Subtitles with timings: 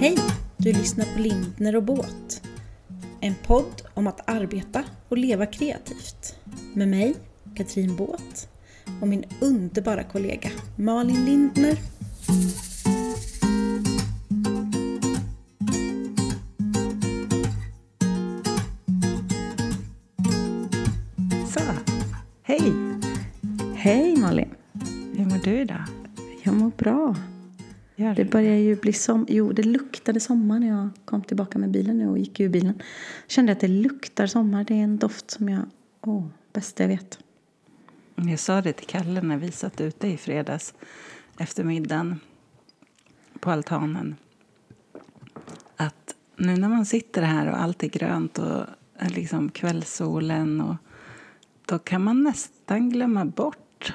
[0.00, 0.16] Hej!
[0.56, 2.42] Du lyssnar på Lindner och Båt.
[3.20, 6.36] En podd om att arbeta och leva kreativt.
[6.74, 7.14] Med mig,
[7.54, 8.48] Katrin Båt
[9.00, 11.76] och min underbara kollega Malin Lindner.
[21.52, 21.60] Så,
[22.42, 22.72] hej!
[23.74, 24.54] Hej Malin!
[25.16, 25.84] Hur mår du idag?
[26.42, 27.14] Jag mår bra.
[27.98, 28.30] Gör Det du?
[28.30, 29.26] börjar ju bli som...
[29.28, 32.82] Jo, det luktade sommar när jag kom tillbaka med bilen nu och gick ur bilen.
[33.26, 34.64] Kände att det luktar sommar.
[34.64, 35.62] Det är en doft som jag...
[36.00, 37.18] Åh, bästa jag vet.
[38.14, 40.74] Jag sa det till Kalle när vi satt ute i fredags
[41.38, 42.20] eftermiddagen
[43.40, 44.16] på altanen.
[45.76, 48.64] Att nu när man sitter här och allt är grönt och
[49.08, 50.76] liksom kvällssolen och
[51.66, 53.92] då kan man nästan glömma bort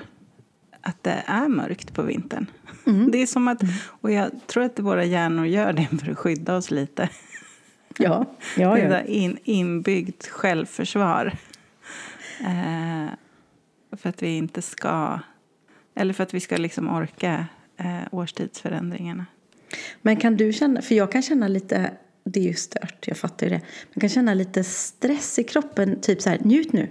[0.81, 2.45] att det är mörkt på vintern.
[2.86, 3.62] Det är som att,
[4.02, 7.09] och jag tror att våra hjärnor gör det för att skydda oss lite.
[7.98, 8.25] Ja,
[8.58, 8.90] ja, Det ja.
[8.90, 11.38] där in, inbyggt självförsvar.
[12.40, 13.08] Eh,
[13.98, 15.20] för att vi inte ska...
[15.95, 17.45] Eller för att vi ska liksom orka
[17.78, 19.25] eh, årstidsförändringarna.
[20.02, 21.92] Men kan du känna, för jag kan känna lite,
[22.23, 23.62] det är ju stört, jag fattar ju det.
[23.94, 26.88] Man kan känna lite stress i kroppen, typ så här, njut nu.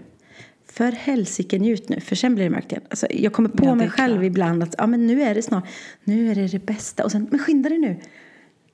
[0.72, 2.84] För helsike njut nu, för sen blir det mörkt igen.
[2.90, 4.24] Alltså, jag kommer på Ja, mig själv klart.
[4.24, 5.64] ibland att ja, men nu är det snart,
[6.04, 7.04] nu är det det bästa.
[7.04, 8.00] Och sen, men skynda dig nu.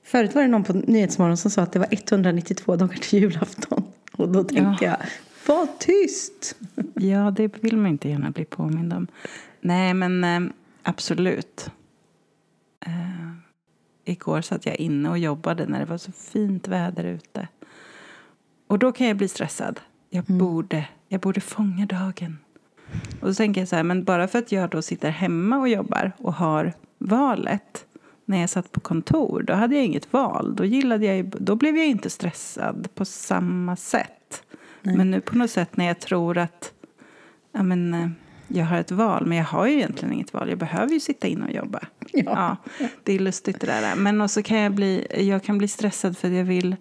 [0.03, 3.83] Förut var det någon på Nyhetsmorgon som sa att det var 192 dagar till julafton.
[4.11, 4.97] Och då tänkte jag,
[5.47, 6.55] var tyst!
[6.93, 9.07] Ja, det vill man inte gärna bli påmind om.
[9.61, 10.51] Nej, men eh,
[10.83, 11.69] absolut.
[12.85, 12.91] Eh,
[14.05, 17.47] igår satt jag inne och jobbade när det var så fint väder ute.
[18.67, 19.79] Och då kan jag bli stressad.
[20.09, 22.37] Jag, borde, jag borde fånga dagen.
[23.21, 25.69] Och så tänker jag så här, men bara för att jag då sitter hemma och
[25.69, 27.85] jobbar och har valet
[28.25, 30.55] när jag satt på kontor, då hade jag inget val.
[30.55, 34.43] Då, gillade jag, då blev jag inte stressad på samma sätt.
[34.81, 36.73] Men nu på något sätt när jag tror att
[37.51, 38.09] ja, men, eh,
[38.47, 40.49] jag har ett val, men jag har ju egentligen inget val.
[40.49, 41.79] Jag behöver ju sitta in och jobba.
[42.11, 42.57] Ja.
[43.03, 43.95] det är lustigt det där.
[43.95, 46.75] Men också kan jag bli, jag kan bli stressad för att jag vill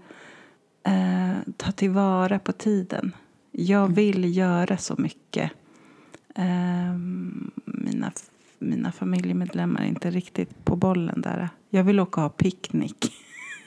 [0.82, 3.12] eh, ta tillvara på tiden.
[3.60, 5.50] Jag vill göra så mycket.
[6.34, 8.12] Ehm, mina,
[8.58, 11.48] mina familjemedlemmar är inte riktigt på bollen där.
[11.70, 13.12] Jag vill åka och ha picknick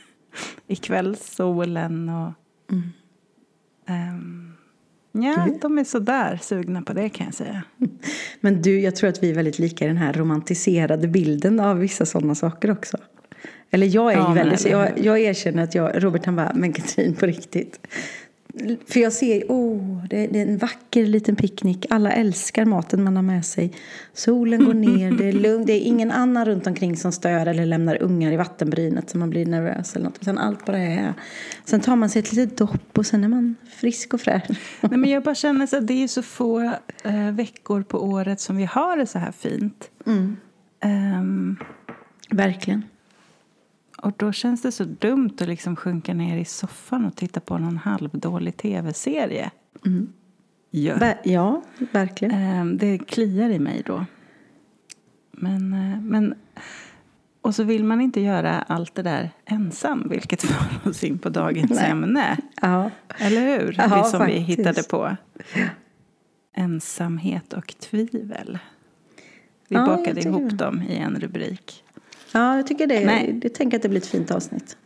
[0.68, 2.10] i kvällssolen.
[2.10, 2.32] Och,
[3.86, 4.54] ehm,
[5.12, 7.64] ja, de är sådär sugna på det kan jag säga.
[8.42, 11.78] Men du, jag tror att vi är väldigt lika i den här romantiserade bilden av
[11.80, 12.98] vissa sådana saker också.
[13.72, 17.16] Eller jag är Ja, väldigt, jag, jag erkänner att jag, Robert han bara, men Katrin
[17.16, 17.88] på riktigt.
[18.88, 21.86] För jag ser, oh, det, det är en vacker liten picknick.
[21.90, 23.74] Alla älskar maten man har med sig.
[24.14, 25.68] Solen går ner, det är lugnt.
[25.68, 29.30] Det är ingen annan runt omkring som stör eller lämnar ungar i vattenbrynet så man
[29.30, 30.18] blir nervös eller något.
[30.22, 31.14] Utan allt bara är.
[31.66, 34.50] Sen tar man sig ett litet dopp och sen är man frisk och fräsch.
[34.82, 36.62] Nej, men jag bara känner så att det är så få
[37.04, 39.90] eh, veckor på året som vi har det så här fint.
[40.80, 41.58] Ehm,
[42.32, 42.84] Verkligen.
[44.02, 47.58] Och då känns det så dumt att liksom sjunka ner i soffan och titta på
[47.58, 49.52] någon halvdålig tv-serie.
[50.72, 50.96] Ja.
[50.96, 52.34] Ver- ja, verkligen.
[52.36, 54.06] Ehm, det kliar i mig då.
[55.32, 56.34] Men, eh, men,
[57.42, 61.30] och så vill man inte göra allt det där ensam, vilket för oss in på
[61.30, 61.92] dagens Nej.
[61.92, 62.38] ämne.
[62.62, 62.92] Ja.
[63.20, 63.76] Eller hur?
[63.78, 64.60] Ja, det som vi faktiskt.
[64.60, 65.16] hittade på.
[66.56, 68.60] Ensamhet och tvivel.
[69.68, 71.84] Vi Ja, bakade ihop dem i en rubrik.
[72.34, 73.06] Ja, jag tycker det.
[73.06, 73.40] Nej.
[73.44, 74.78] Jag tänker att det blir ett fint avsnitt.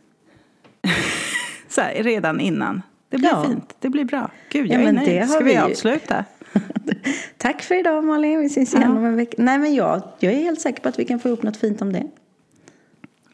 [1.68, 2.82] Så här, redan innan.
[3.08, 3.44] Det blir Ja.
[3.48, 3.76] fint.
[3.80, 4.30] Det blir bra.
[4.50, 5.20] Gud, Ja, jag är men det nöjd.
[5.20, 6.24] har Ska vi, vi avsluta?
[7.36, 8.40] Tack för idag Malin.
[8.40, 8.98] Vi ses igen Ja.
[8.98, 9.34] om en vecka.
[9.38, 11.82] Nej, men jag, jag är helt säker på att vi kan få ihop något fint
[11.82, 12.06] om det.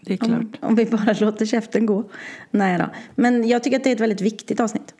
[0.00, 0.31] Det är klart.
[0.41, 2.05] Om, om vi bara låter käften gå.
[2.50, 2.84] Nej då.
[3.15, 4.94] Men jag tycker att det är ett väldigt viktigt avsnitt.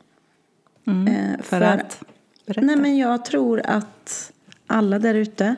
[0.87, 1.07] Mm.
[1.07, 2.03] Eh, för, för- att?
[2.45, 2.61] Berätta.
[2.61, 4.31] Nej, men jag tror att
[4.67, 5.55] alla där ute,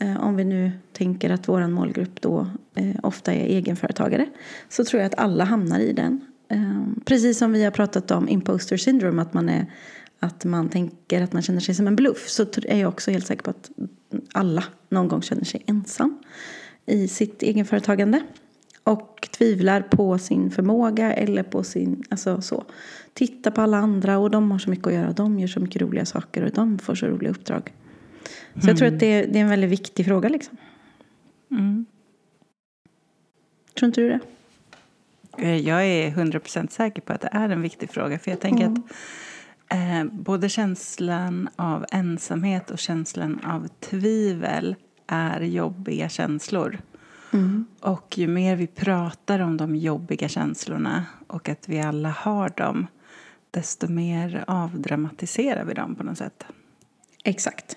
[0.00, 2.46] eh, om vi nu tänker att vår målgrupp då
[2.76, 4.26] eh, ofta är egenföretagare,
[4.68, 6.20] så tror jag att alla hamnar i den.
[6.48, 9.72] Eh, precis som vi har pratat om imposter syndrome, att man, är,
[10.20, 13.26] att man tänker att man känner sig som en bluff, så är jag också helt
[13.26, 13.70] säker på att
[14.32, 16.18] alla någon gång känner sig ensam
[16.86, 18.22] i sitt egenföretagande.
[18.84, 22.64] Och tvivlar på sin förmåga eller på sin, alltså så.
[23.14, 25.12] Titta på alla andra och de har så mycket att göra.
[25.12, 27.72] De gör så mycket roliga saker och de får så roliga uppdrag.
[28.62, 30.56] Så jag tror att det är, det är en väldigt viktig fråga liksom.
[31.50, 31.86] Mm.
[33.78, 34.20] Tror inte du det?
[35.38, 38.18] Eh, Jag är 100% säker på att det är en viktig fråga.
[38.18, 38.82] För jag tänker Mm.
[38.82, 38.92] att
[39.72, 44.74] eh, både känslan av ensamhet och känslan av tvivel
[45.06, 46.78] är jobbiga känslor.
[47.80, 52.86] Och ju mer vi pratar om de jobbiga känslorna och att vi alla har dem
[53.50, 56.44] desto mer avdramatiserar vi dem på något sätt.
[57.24, 57.76] Exakt.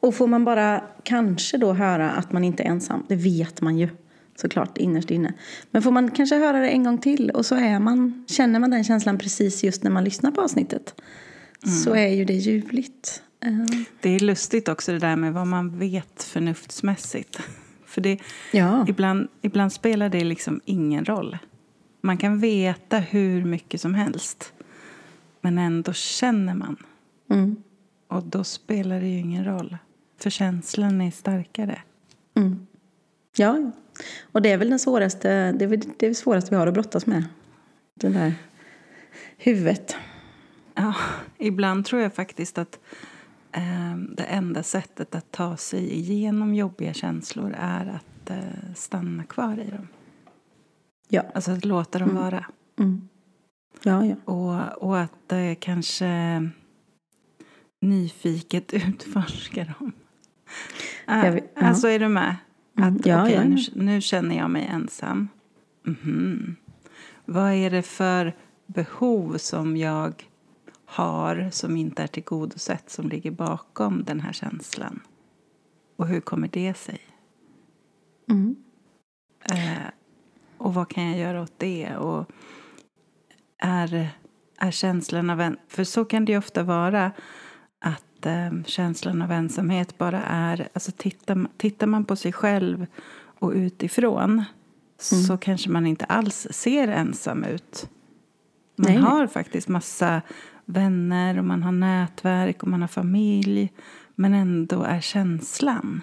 [0.00, 3.78] Och får man bara kanske då höra att man inte är ensam, det vet man
[3.78, 3.88] ju
[4.36, 5.32] såklart innerst inne.
[5.70, 8.70] Men får man kanske höra det en gång till och så är man, känner man
[8.70, 10.94] den känslan precis just när man lyssnar på avsnittet
[11.84, 13.22] så är ju det ljuvligt.
[13.40, 17.40] Eh, Det är lustigt också det där med vad man vet förnuftsmässigt.
[17.86, 18.18] För det,
[18.52, 18.84] Ja.
[18.88, 21.38] ibland, ibland spelar det liksom ingen roll.
[22.00, 24.52] Man kan veta hur mycket som helst.
[25.40, 26.76] Men ändå känner man.
[27.30, 27.56] Mm.
[28.08, 29.76] Och då spelar det ju ingen roll.
[30.18, 31.78] För känslan är starkare.
[32.36, 32.66] Mm.
[33.36, 33.70] Ja,
[34.32, 37.06] och det är väl den svåraste, det är väl det svåraste vi har att brottas
[37.06, 37.24] med.
[37.94, 38.34] Det där
[39.36, 39.96] huvudet.
[40.74, 40.94] Ja,
[41.38, 42.80] ibland tror jag faktiskt att
[43.52, 49.60] eh, det enda sättet att ta sig igenom jobbiga känslor är att eh, stanna kvar
[49.60, 49.88] i dem.
[51.08, 51.22] Ja.
[51.34, 52.46] Alltså att låta dem vara.
[52.78, 53.08] Mm.
[53.82, 54.16] Ja, ja.
[54.24, 56.42] Och, och att eh, kanske
[57.80, 59.92] nyfiket utforska dem.
[61.06, 61.32] Ah.
[61.54, 62.36] Alltså, är du med?
[62.76, 65.28] Mm, Att, ja, okej, ja, Nu, nu känner jag mig ensam.
[65.82, 66.56] Mhm.
[67.24, 68.36] Vad är det för
[68.66, 70.28] behov som jag
[70.84, 75.00] har som inte är tillgodosett som ligger bakom den här känslan?
[75.96, 77.00] Och hur kommer det sig?
[78.30, 78.56] Mm.
[79.50, 79.90] Eh,
[80.58, 81.96] och vad kan jag göra åt det?
[81.96, 82.30] Och
[83.58, 84.08] är,
[84.58, 85.56] är känslan av en...
[85.68, 87.12] För så kan det ju ofta vara
[88.18, 90.68] att eh, känslan av ensamhet bara är...
[90.72, 92.86] Alltså tittar, tittar man på sig själv
[93.38, 94.44] och utifrån
[94.98, 97.88] så kanske man inte alls ser ensam ut.
[98.76, 99.02] Man Nej.
[99.02, 100.22] har faktiskt massa
[100.64, 103.72] vänner och man har nätverk och man har familj.
[104.14, 106.02] Men ändå är känslan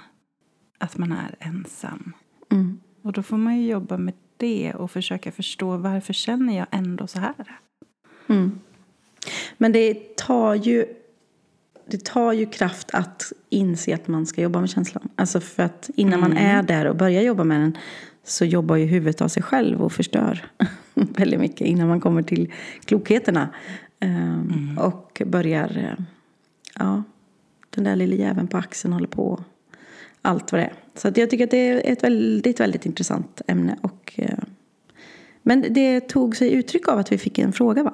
[0.78, 2.14] att man är ensam.
[2.52, 2.80] Mm.
[3.02, 7.08] Och då får man ju jobba med det och försöka förstå varför känner jag ändå
[7.08, 7.60] så här.
[8.28, 8.60] Mm.
[9.58, 10.86] Men det tar ju
[11.86, 15.10] det tar ju kraft att inse att man ska jobba med känslan.
[15.16, 17.78] Alltså för att innan man är där och börjar jobba med den
[18.24, 20.46] så jobbar ju huvudet av sig själv och förstör
[20.94, 22.52] väldigt mycket innan man kommer till
[22.86, 23.50] klokheterna.
[24.00, 25.98] Ehm, Och börjar,
[26.80, 27.04] ja,
[27.70, 29.44] den där lilla jäveln på axeln håller på.
[30.22, 30.74] Allt vad det är.
[30.96, 33.78] Så jag tycker att det är ett väldigt, väldigt intressant ämne.
[33.82, 34.38] Och, eh,
[35.42, 37.94] men det tog sig uttryck av att vi fick en fråga va?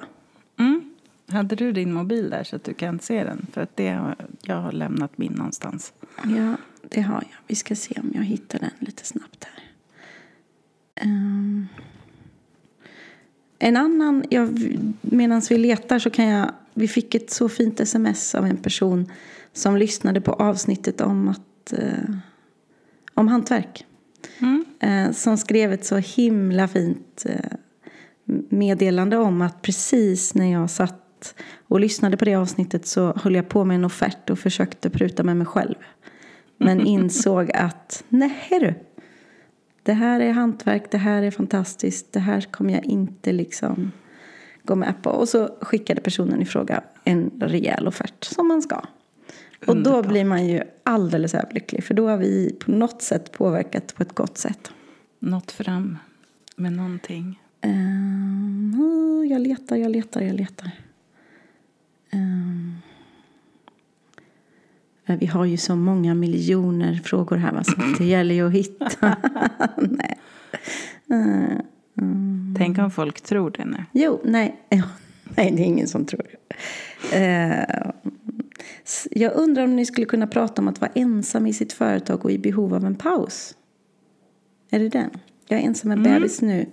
[0.58, 0.89] Mm.
[1.32, 3.46] Hade du din mobil där så att du kan se den?
[3.52, 5.92] För att det har, jag har lämnat min någonstans.
[6.24, 6.56] Ja,
[6.88, 7.38] det har jag.
[7.46, 9.64] Vi ska se om jag hittar den lite snabbt här.
[10.94, 11.66] Ehm.
[13.58, 14.48] en annan, ja,
[15.00, 19.12] medan vi letar så kan jag, vi fick ett så fint sms av en person
[19.52, 22.14] som lyssnade på avsnittet om att, eh,
[23.14, 23.86] om hantverk.
[24.38, 24.64] Mm.
[24.80, 27.56] Eh, som skrev ett så himla fint eh,
[28.48, 30.99] meddelande om att precis när jag satt
[31.68, 35.22] och lyssnade på det avsnittet så höll jag på med en offert och försökte pruta
[35.22, 35.74] med mig själv.
[36.56, 38.74] Men insåg att nej du,
[39.82, 43.92] det här är hantverk, det här är fantastiskt, det här kommer jag inte liksom
[44.62, 45.10] gå med på.
[45.10, 48.82] Och så skickade personen i fråga en rejäl offert som man ska.
[49.66, 53.94] Och då blir man ju alldeles överlycklig för då har vi på något sätt påverkat
[53.94, 54.72] på ett gott sätt.
[55.18, 55.98] Nått fram
[56.56, 57.40] med någonting.
[57.62, 60.70] Oh, jag letar, jag letar, jag letar.
[62.10, 62.74] Ehm.
[65.06, 68.52] Eh, vi har ju så många miljoner frågor här va, så det gäller ju att
[68.52, 68.86] hitta.
[69.76, 70.18] nej.
[72.00, 72.54] Mm.
[72.58, 73.84] Tänk om folk tror det nu.
[73.92, 74.56] Jo, nej.
[75.36, 76.36] Nej, det är ingen som tror det.
[77.16, 77.90] Eh,
[78.84, 82.24] s- jag undrar om ni skulle kunna prata om att vara ensam i sitt företag
[82.24, 83.54] och i behov av en paus.
[84.70, 85.10] Är det den?
[85.48, 86.66] Jag är ensam med bebis nu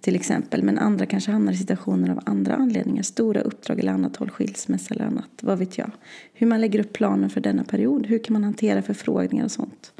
[0.00, 0.62] till exempel.
[0.62, 3.02] Men andra kanske hamnar i situationer av andra anledningar.
[3.02, 5.30] Stora uppdrag eller annat håll, skilsmässa eller annat.
[5.40, 5.90] Vad vet jag.
[6.32, 8.06] Hur man lägger upp planen för denna period.
[8.06, 9.92] Hur kan man hantera förfrågningar och sånt.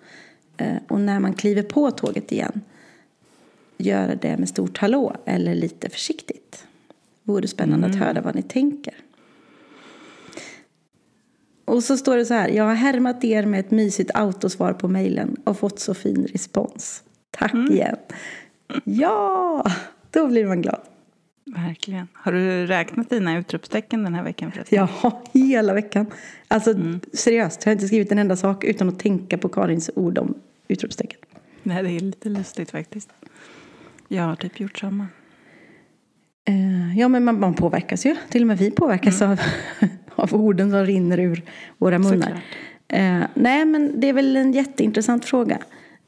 [0.57, 2.61] Eh, och när man kliver på tåget igen
[3.77, 6.65] göra det med stort hallå eller lite försiktigt.
[7.23, 8.95] Vore spännande att höra vad ni tänker.
[11.65, 12.49] Och så står det så här.
[12.49, 17.03] Jag har härmat er med ett mysigt autosvar på mejlen och fått så fin respons.
[17.31, 17.97] Tack igen.
[18.85, 19.65] Ja,
[20.11, 20.81] då blir man glad.
[21.45, 22.09] Verkligen.
[22.13, 24.89] Har du räknat dina utropstecken den här veckan förresten?
[25.03, 26.07] Ja, hela veckan.
[26.49, 26.75] Alltså
[27.13, 30.35] seriöst, jag har inte skrivit en enda sak utan att tänka på Karins ord om
[30.69, 31.21] utropstecken.
[31.63, 33.11] Nej, det är lite lustigt faktiskt.
[34.09, 35.07] Jag har typ gjort samma.
[36.45, 38.17] Eh, Ja, men man, man påverkas ju.
[38.29, 39.41] Till och med vi påverkas av,
[40.15, 41.43] av orden som rinner ur
[41.79, 42.41] våra munnar.
[42.89, 45.59] Eh, nej, men det är väl en jätteintressant fråga.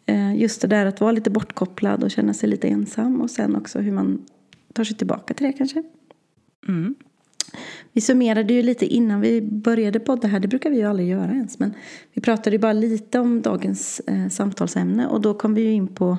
[0.06, 3.20] Eh, just det där att vara lite bortkopplad och känna sig lite ensam.
[3.20, 4.26] Och sen också hur man
[4.72, 5.82] tar sig tillbaka till det kanske.
[6.68, 6.94] Mm.
[7.92, 11.30] Vi summerade ju lite innan vi började podda här, det brukar vi ju aldrig göra
[11.30, 11.58] ens.
[11.58, 11.74] Men
[12.12, 15.88] vi pratade ju bara lite om dagens eh, samtalsämne och då kom vi ju in
[15.88, 16.18] på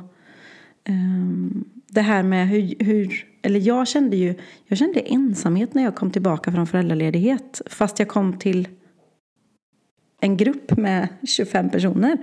[0.84, 0.96] eh,
[1.88, 4.36] det här med hur, hur, eller jag kände ju,
[4.66, 7.62] jag kände ensamhet när jag kom tillbaka från föräldraledighet.
[7.66, 8.68] Fast jag kom till
[10.22, 12.18] en grupp med 25 personer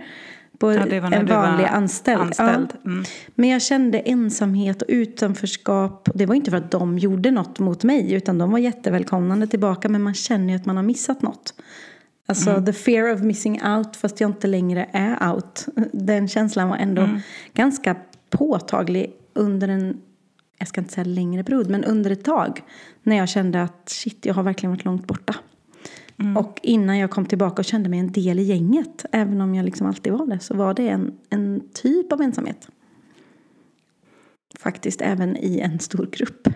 [0.60, 2.20] på Ja, en vanlig anställd.
[2.20, 2.72] anställd.
[2.82, 2.90] Ja.
[2.90, 3.04] Mm.
[3.34, 6.08] Men jag kände ensamhet och utanförskap.
[6.14, 9.88] Det var inte för att de gjorde något mot mig utan de var jättevälkomnande tillbaka.
[9.88, 11.54] Men man känner ju att man har missat något.
[12.26, 15.66] Alltså the fear of missing out fast jag inte längre är out.
[15.92, 17.08] Den känslan var ändå
[17.54, 17.96] ganska
[18.30, 19.96] påtaglig under en,
[20.58, 22.62] jag ska inte säga längre period, men under ett tag.
[23.02, 25.34] När jag kände att shit, jag har verkligen varit långt borta.
[26.38, 29.64] Och innan jag kom tillbaka och kände mig en del i gänget, även om jag
[29.64, 32.68] liksom alltid var det, så var det en, en typ av ensamhet.
[34.58, 36.48] Faktiskt även i en stor grupp.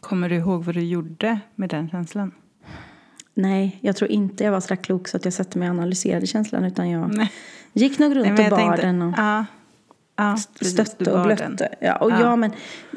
[0.00, 2.32] Kommer du ihåg vad du gjorde med den känslan?
[3.34, 6.26] Nej, jag tror inte jag var så klok så att jag satte mig och analyserade
[6.26, 7.32] känslan utan jag Nej.
[7.72, 9.44] gick nog runt Nej, och bar tänkte- den och Ja,
[10.16, 11.74] ja stötte och blötte.
[11.80, 12.20] Ja, och Ja.
[12.20, 12.36] ja.
[12.36, 12.50] men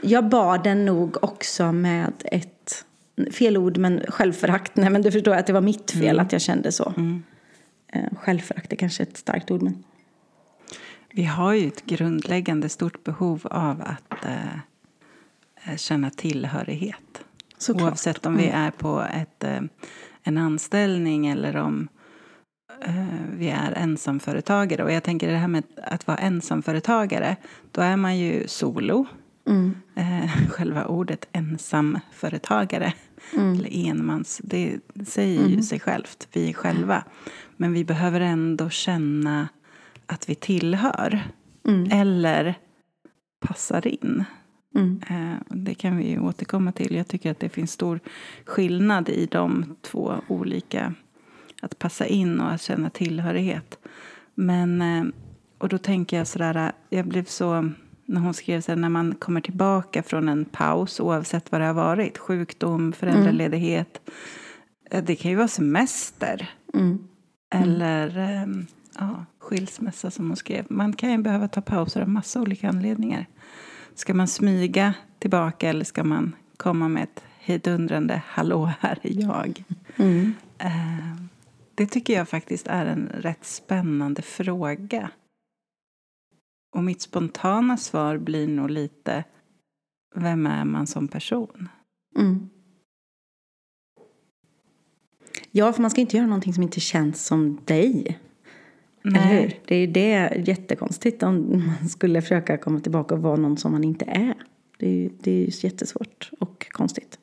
[0.03, 2.85] jag bar den nog också med ett,
[3.31, 4.75] fel ord men självförakt.
[4.75, 6.19] Nej men du förstår att det var mitt fel Mm.
[6.25, 6.93] att jag kände så.
[7.93, 9.83] Eh, Självförakt är kanske ett starkt ord men.
[11.13, 17.21] Vi har ju ett grundläggande stort behov av att eh, känna tillhörighet.
[17.57, 17.89] Såklart.
[17.89, 19.61] Oavsett om vi är på ett, eh,
[20.23, 21.87] en anställning eller om
[22.85, 23.05] eh,
[23.37, 24.83] vi är ensamföretagare.
[24.83, 27.35] Och jag tänker det här med att vara ensamföretagare,
[27.71, 29.05] då är man ju solo.
[29.47, 29.75] Mm.
[29.95, 32.93] Eh, själva ordet ensamföretagare,
[33.33, 37.03] eller enmans, det säger ju sig självt, vi är själva.
[37.57, 39.47] Men vi behöver ändå känna
[40.05, 41.23] att vi tillhör.
[41.91, 42.55] Eller
[43.39, 44.23] passar in.
[44.75, 45.01] Mm.
[45.09, 46.95] Eh, det kan vi ju återkomma till.
[46.95, 47.99] Jag tycker att det finns stor
[48.45, 50.93] skillnad i de två olika.
[51.61, 53.77] Att passa in och att känna tillhörighet.
[54.35, 55.03] Men, eh,
[55.57, 57.71] och då tänker jag sådär, jag blev så,
[58.07, 61.65] när hon skrev så här, när man kommer tillbaka från en paus oavsett vad det
[61.67, 64.09] har varit, sjukdom, föräldraledighet.
[64.91, 66.49] eh, Det kan ju vara semester.
[66.73, 66.99] Mm.
[67.53, 68.47] Eller eh,
[68.99, 70.65] ja, skilsmässa som hon skrev.
[70.69, 73.25] Man kan ju behöva ta pauser av massa olika anledningar.
[73.95, 79.63] Ska man smyga tillbaka eller ska man komma med ett hejdundrande hallå, här är jag?
[79.95, 80.33] Mm.
[80.57, 81.15] Eh,
[81.75, 85.09] det tycker jag faktiskt är en rätt spännande fråga.
[86.75, 89.23] Och mitt spontana svar blir nog lite
[90.15, 91.69] vem är man som person?
[92.17, 92.49] Mm.
[95.51, 98.19] Ja, för man ska inte göra någonting som inte känns som dig.
[99.05, 99.59] Eller hur?
[99.65, 103.83] Det är det jättekonstigt om man skulle försöka komma tillbaka och vara någon som man
[103.83, 104.33] inte är.
[104.77, 107.19] Det är ju det är ju jättesvårt och konstigt.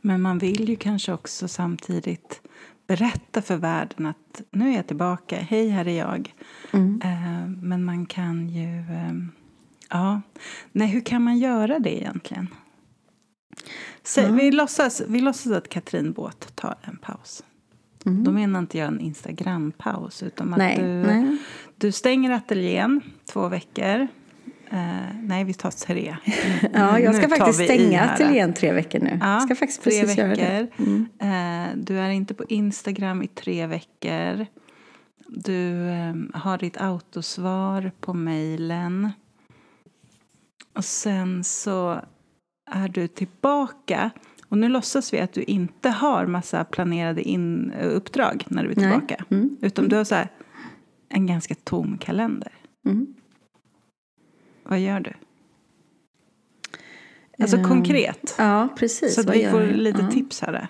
[0.00, 2.40] Men man vill ju kanske också samtidigt
[2.96, 6.34] berätta för världen att nu är jag tillbaka, hej här är jag.
[7.04, 8.78] Eh, men man kan ju...
[8.78, 9.12] Eh,
[9.90, 10.20] ja,
[10.72, 12.48] nej hur kan man göra det egentligen?
[14.02, 17.44] Så, vi, låtsas, vi låtsas att Katrin Båt tar en paus.
[18.04, 21.36] Då menar inte jag en Instagram-paus utan att Nej, du, nej.
[21.76, 23.00] du stänger ateljén
[23.32, 24.08] två veckor.
[24.72, 26.16] Eh, nej, vi tar tre.
[26.72, 29.18] Ja, jag ska Nu faktiskt stänga ateljén tre veckor nu.
[29.20, 30.44] Ja, jag ska faktiskt tre precis göra veckor.
[30.44, 30.68] det.
[30.78, 31.08] Mm.
[31.18, 34.46] Eh, du är inte på Instagram i tre veckor.
[35.26, 39.12] Du eh, har ditt autosvar på mejlen.
[40.74, 42.00] Och sen så
[42.70, 44.10] är du tillbaka.
[44.48, 48.74] Och nu låtsas vi att du inte har massa planerade in, uppdrag när du är
[48.74, 49.24] tillbaka.
[49.30, 49.56] Mm.
[49.60, 50.28] Utan du har så här,
[51.08, 52.52] en ganska tom kalender.
[52.86, 53.14] Mm.
[54.62, 55.12] Vad gör du?
[57.38, 58.34] Alltså Ehm, konkret.
[58.38, 59.14] Ja, precis.
[59.14, 59.72] Så att vi får jag?
[59.76, 60.10] lite ja.
[60.10, 60.68] tips här.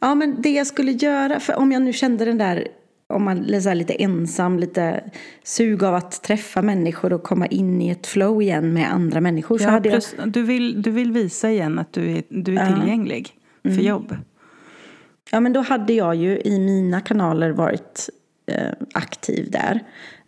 [0.00, 2.68] Ja, men det jag skulle göra, för om jag nu kände den där,
[3.06, 5.04] om man är så lite ensam, lite
[5.44, 9.58] sug av att träffa människor och komma in i ett flow igen med andra människor.
[9.58, 12.56] så Ja, hade jag, plus, du, vill, du vill visa igen att du är, du
[12.58, 12.76] är Ja.
[12.76, 13.76] tillgänglig Mm.
[13.76, 14.16] för jobb.
[15.30, 18.08] ja, men då hade jag ju i mina kanaler varit
[18.46, 19.80] eh, aktiv där.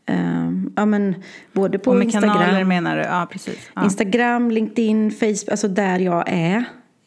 [0.06, 1.14] Eh, ja, men
[1.52, 3.02] både på Och med Instagram, kanaler menar du?
[3.02, 3.71] Ja, precis.
[3.75, 3.85] Ja.
[3.85, 6.64] Instagram, LinkedIn, Facebook, alltså där jag är.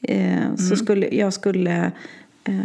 [0.07, 0.57] Eh, Mm.
[0.57, 1.91] Så skulle jag skulle
[2.43, 2.55] eh,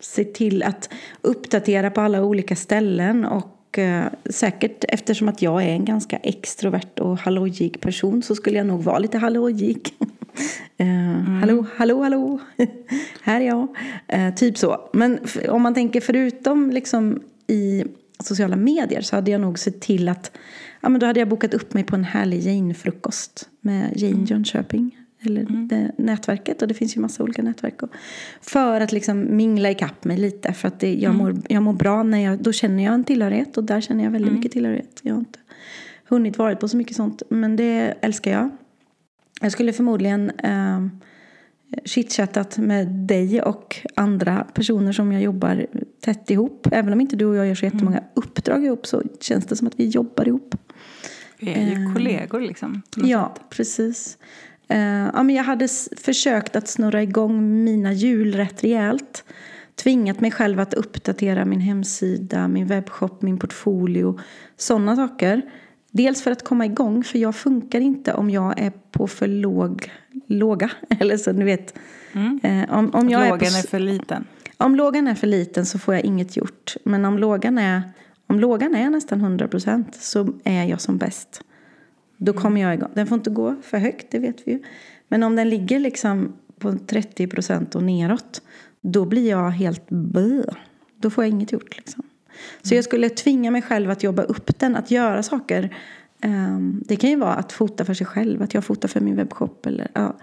[0.00, 0.90] se till att
[1.20, 6.98] uppdatera på alla olika ställen och eh, säkert eftersom att jag är en ganska extrovert
[7.00, 9.88] och hallojig person så skulle jag nog vara lite hallojig.
[10.76, 12.38] Eh, Hallå, hallå, hallå,
[13.22, 13.68] här är jag.
[14.08, 14.88] Eh, typ så.
[14.92, 17.84] Men om man tänker förutom liksom i
[18.20, 20.32] sociala medier så hade jag nog sett till att
[20.80, 24.24] ja, men då hade jag bokat upp mig på en härlig Jane-frukost med Jane mm.
[24.24, 24.96] Jönköping.
[25.22, 25.68] Eller mm.
[25.68, 27.82] det nätverket och det finns ju massa olika nätverk.
[27.82, 27.88] Och,
[28.40, 30.52] för att liksom mingla ikapp mig lite.
[30.52, 31.16] För att det, jag, mm.
[31.16, 34.10] mår, jag mår bra när jag, då känner jag en tillhörighet och där känner jag
[34.10, 34.38] väldigt mm.
[34.38, 35.00] mycket tillhörighet.
[35.02, 35.38] Jag har inte
[36.04, 38.50] hunnit vara på så mycket sånt men det älskar jag.
[39.40, 40.86] Jag skulle förmodligen eh,
[41.84, 45.66] chitchattat med dig och andra personer som jag jobbar
[46.00, 46.68] tätt ihop.
[46.72, 48.10] Även om inte du och jag gör så jättemånga mm.
[48.14, 50.54] uppdrag ihop så känns det som att vi jobbar ihop.
[51.38, 52.82] Vi är ju eh, kollegor liksom.
[52.96, 53.44] Ja, sätt.
[53.50, 54.18] precis.
[54.68, 54.78] Eh,
[55.14, 59.24] ja, men jag hade försökt att snurra igång mina hjul rätt rejält.
[59.74, 64.18] Tvingat mig själv att uppdatera min hemsida, min webbshop, min portfolio.
[64.56, 65.42] Sådana saker.
[65.90, 69.90] Dels för att komma igång, för jag funkar inte om jag är på för låg
[70.26, 70.70] låga.
[71.00, 71.74] Eller så du vet.
[72.12, 72.40] Mm.
[72.42, 74.24] Eh, om, om jag lågan är, på, är, för liten?
[74.60, 76.76] Om lågan är för liten så får jag inget gjort.
[76.84, 77.82] Men om lågan är,
[78.26, 81.42] om lågan är nästan 100% så är jag som bäst.
[82.16, 82.90] Då kommer jag igång.
[82.94, 84.62] Den får inte gå för högt, det vet vi ju.
[85.08, 88.42] Men om den ligger liksom på 30% och neråt.
[88.80, 90.42] Då blir jag helt bö.
[90.96, 92.02] Då får jag inget gjort liksom.
[92.62, 95.76] Så jag skulle tvinga mig själv att jobba upp den, att göra saker.
[96.20, 99.16] Ehm, det kan ju vara att fota för sig själv, att jag fotar för min
[99.16, 99.66] webbshop.
[99.66, 100.16] Eller, ja.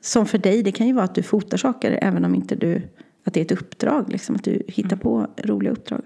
[0.00, 2.82] Som för dig, det kan ju vara att du fotar saker även om inte du,
[3.30, 4.12] att det är ett uppdrag.
[4.12, 4.98] Liksom, att du hittar mm.
[4.98, 6.02] på roliga uppdrag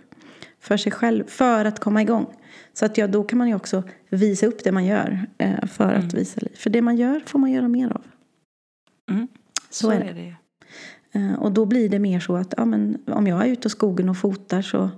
[0.64, 2.26] för sig själv, för att komma igång.
[2.72, 5.94] Så att ja, då kan man ju också visa upp det man gör eh, för
[5.94, 6.06] mm.
[6.06, 6.52] att visa liv.
[6.54, 8.02] För det man gör får man göra mer av.
[9.10, 9.28] Mm.
[9.70, 10.10] Så, så, är det.
[10.10, 10.34] Är det.
[11.18, 13.70] Eh, och då blir det mer så att ja, men, om jag är ute i
[13.70, 14.90] skogen och fotar så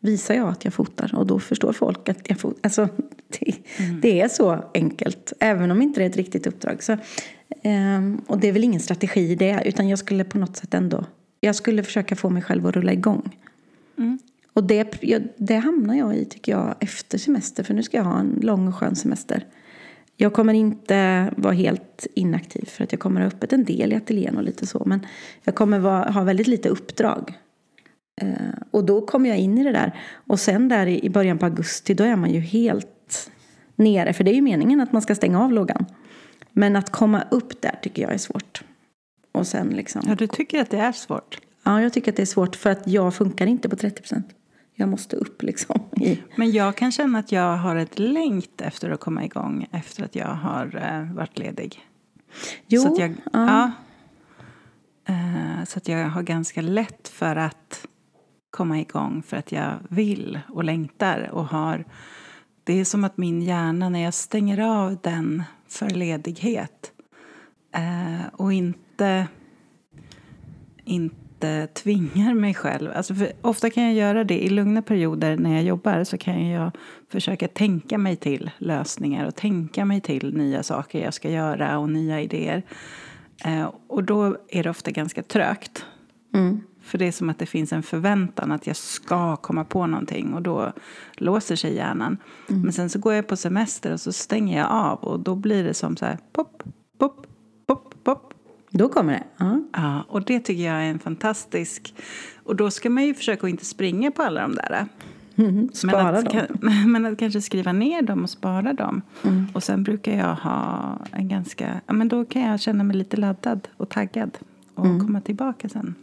[0.00, 2.60] visar jag att jag fotar och då förstår folk att jag fotar.
[2.62, 2.88] Alltså,
[3.38, 4.00] det, mm.
[4.00, 6.82] det, är så enkelt, även om inte det är ett riktigt uppdrag.
[6.82, 6.92] Så,
[7.64, 11.04] um, och det är väl ingen strategi det, utan jag skulle på något sätt ändå,
[11.40, 13.36] jag skulle försöka få mig själv att rulla igång.
[13.98, 14.18] Mm.
[14.52, 15.02] Och det,
[15.36, 18.68] det hamnar jag i, tycker jag, efter semester, för nu ska jag ha en lång
[18.68, 19.46] och skön semester.
[20.16, 23.96] Jag kommer inte vara helt inaktiv för att jag kommer ha öppet en del i
[23.96, 24.82] ateljén och lite så.
[24.86, 25.06] Men
[25.44, 27.38] jag kommer vara, ha väldigt lite uppdrag.
[28.20, 28.32] Eh,
[28.70, 30.00] och då kommer jag in i det där.
[30.14, 33.30] Och sen där i början på augusti då är man ju helt
[33.76, 34.12] nere.
[34.12, 35.86] För det är ju meningen att man ska stänga av lågan.
[36.52, 38.62] Men att komma upp där tycker jag är svårt.
[39.38, 40.02] Och sen liksom...
[40.06, 41.38] Ja, du tycker att det är svårt?
[41.62, 44.26] Ja, jag tycker att det är svårt för att jag funkar inte på 30 procent.
[44.74, 45.80] Jag måste upp liksom.
[45.96, 46.18] I...
[46.36, 50.14] Men jag kan känna att jag har ett längt efter att komma igång efter att
[50.14, 51.80] jag har uh, varit ledig.
[52.66, 53.72] Jo, så att jag, ja.
[55.06, 57.86] ja uh, så att jag har ganska lätt för att
[58.50, 61.84] komma igång för att jag vill och längtar och har
[62.64, 66.92] det är som att min hjärna, när jag stänger av den för ledighet
[67.74, 68.78] eh, och inte,
[70.84, 72.90] inte tvingar mig själv.
[72.94, 76.70] Alltså ofta kan jag göra det i lugna perioder när jag jobbar så kan jag
[77.12, 81.90] försöka tänka mig till lösningar och tänka mig till nya saker jag ska göra och
[81.90, 82.62] nya idéer.
[83.44, 85.84] Eh, och då är det ofta ganska trögt.
[86.34, 86.60] Mm.
[86.82, 90.34] För det är som att det finns en förväntan att jag ska komma på någonting
[90.34, 90.72] och då
[91.12, 92.16] låser sig hjärnan.
[92.48, 92.62] Mm.
[92.62, 95.64] Men sen så går jag på semester och så stänger jag av och då blir
[95.64, 96.62] det som så här pop,
[96.98, 97.27] pop.
[98.70, 99.44] Då kommer det?
[99.44, 99.58] Uh.
[99.72, 101.94] Ja, och det tycker jag är en fantastisk...
[102.42, 104.86] Och då ska man ju försöka att inte springa på alla de där.
[105.36, 106.46] Mm, spara men att, dem.
[106.92, 109.02] men att kanske skriva ner dem och spara dem.
[109.24, 109.46] Mm.
[109.54, 111.80] Och sen brukar jag ha en ganska...
[111.86, 114.38] Ja, men då kan jag känna mig lite laddad och taggad
[114.74, 115.00] och mm.
[115.00, 115.94] komma tillbaka sen.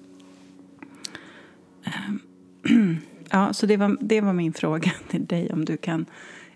[3.29, 6.05] Ja, så det var, det var min fråga till dig, om du kan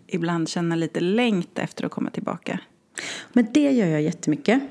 [0.08, 2.60] ibland känna lite längt efter att komma tillbaka.
[3.34, 4.62] Men det gör jag jättemycket.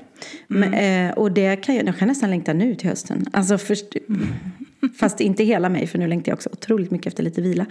[0.49, 0.69] Mm.
[0.71, 0.73] Men,
[1.09, 3.25] eh, och det kan jag, jag kan nästan längta nu till hösten.
[3.31, 4.27] Alltså först, mm.
[4.97, 7.65] Fast inte hela mig, för nu längtar jag också otroligt mycket efter lite vila.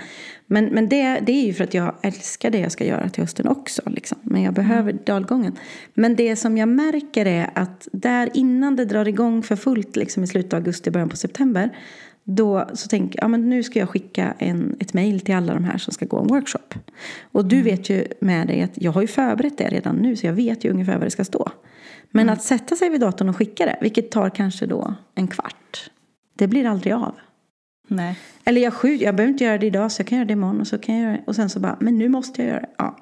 [0.47, 3.23] Men, men det, det är ju för att jag älskar det jag ska göra till
[3.23, 3.83] hösten också.
[3.87, 4.19] Liksom.
[4.23, 5.03] Men jag behöver mm.
[5.07, 5.57] dalgången.
[5.95, 10.25] Men det som jag märker är att där innan det drar igång för fullt liksom
[10.25, 11.71] i slutet av augusti, början på september
[12.31, 15.65] då så tänker jag, ja, nu ska jag skicka en, ett mejl till alla de
[15.65, 16.75] här som ska gå en workshop.
[17.33, 17.65] Och du mm.
[17.65, 20.65] vet ju med dig att jag har ju förberett det redan nu så jag vet
[20.65, 21.51] ju ungefär vad det ska stå.
[22.11, 22.33] Men mm.
[22.33, 25.91] att sätta sig vid datorn och skicka det, vilket tar kanske då en kvart,
[26.35, 27.15] det blir aldrig av.
[27.89, 28.19] Nej.
[28.45, 30.61] Eller jag skjuter, jag behöver inte göra det idag så jag kan göra det imorgon
[30.61, 31.23] och så kan jag göra det.
[31.27, 32.71] Och sen så bara, men nu måste jag göra det.
[32.79, 32.97] Ja.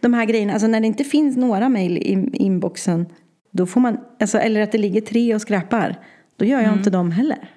[0.00, 3.06] De här grejerna, alltså när det inte finns några mejl i inboxen,
[3.50, 5.96] då får man, alltså, eller att det ligger tre och skräpar,
[6.36, 6.78] då gör jag mm.
[6.78, 7.50] inte dem heller.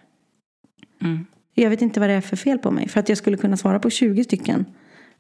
[1.02, 1.26] Mm.
[1.54, 2.88] Jag vet inte vad det är för fel på mig.
[2.88, 4.66] För att jag skulle kunna svara på 20 stycken.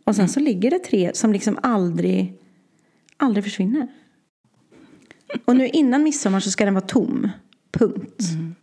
[0.03, 0.29] Och sen mm.
[0.29, 2.33] så ligger det tre som liksom aldrig,
[3.17, 3.87] aldrig försvinner.
[5.45, 7.29] Och nu innan midsommar så ska den vara tom.
[7.71, 8.21] Punkt.
[8.31, 8.55] Mm.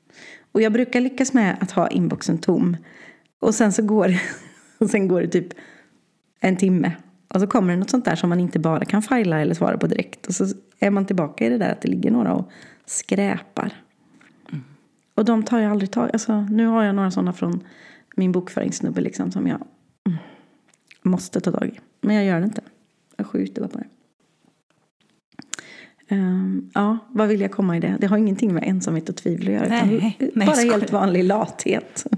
[0.53, 2.77] Och jag brukar lyckas med att ha inboxen tom.
[3.41, 4.15] Och sen så går,
[4.79, 5.49] och sen går det typ
[6.41, 6.93] en timme.
[7.29, 9.79] Och så kommer det något sånt där som man inte bara kan fila eller svara
[9.79, 10.27] på direkt.
[10.27, 10.47] Och så
[10.81, 12.51] är man tillbaka i det där att det ligger några och
[12.87, 13.73] skräpar.
[15.19, 17.61] Och de tar jag aldrig tag alltså, Nu har jag några sådana från
[18.17, 19.63] min bokföringssnubbe liksom, som jag
[20.07, 20.19] mm,
[21.03, 21.81] måste ta tag i.
[22.01, 22.61] Men jag gör det inte.
[23.17, 23.87] Jag skjuter bara på det.
[26.15, 27.97] Um, ja, vad vill jag komma i det?
[28.01, 29.69] Det har ingenting med ensamhet och tvivel att göra.
[29.69, 32.07] Nej, utan nej, bara helt vanlig lathet.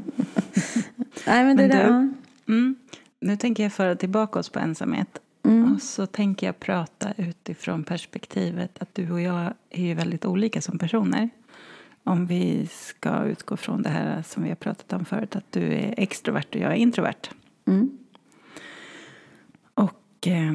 [1.26, 2.08] nej, men det men där, du, ja.
[2.48, 2.76] mm,
[3.20, 5.18] nu tänker jag föra tillbaka oss på ensamhet.
[5.42, 5.74] Mm.
[5.74, 10.60] Och så tänker jag prata utifrån perspektivet att du och jag är ju väldigt olika
[10.60, 11.30] som personer.
[12.04, 15.72] Om vi ska utgå från det här som vi har pratat om förut, att du
[15.74, 17.30] är extrovert och jag är introvert.
[17.66, 17.98] Mm.
[19.74, 20.52] Och eh,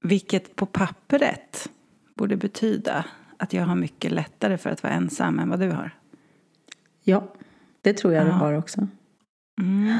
[0.00, 1.68] vilket på pappret
[2.14, 3.04] borde betyda
[3.36, 5.90] att jag har mycket lättare för att vara ensam än vad du har.
[7.02, 7.32] ja,
[7.80, 8.34] det tror jag du Ja.
[8.34, 8.88] har också.
[9.60, 9.98] Mm.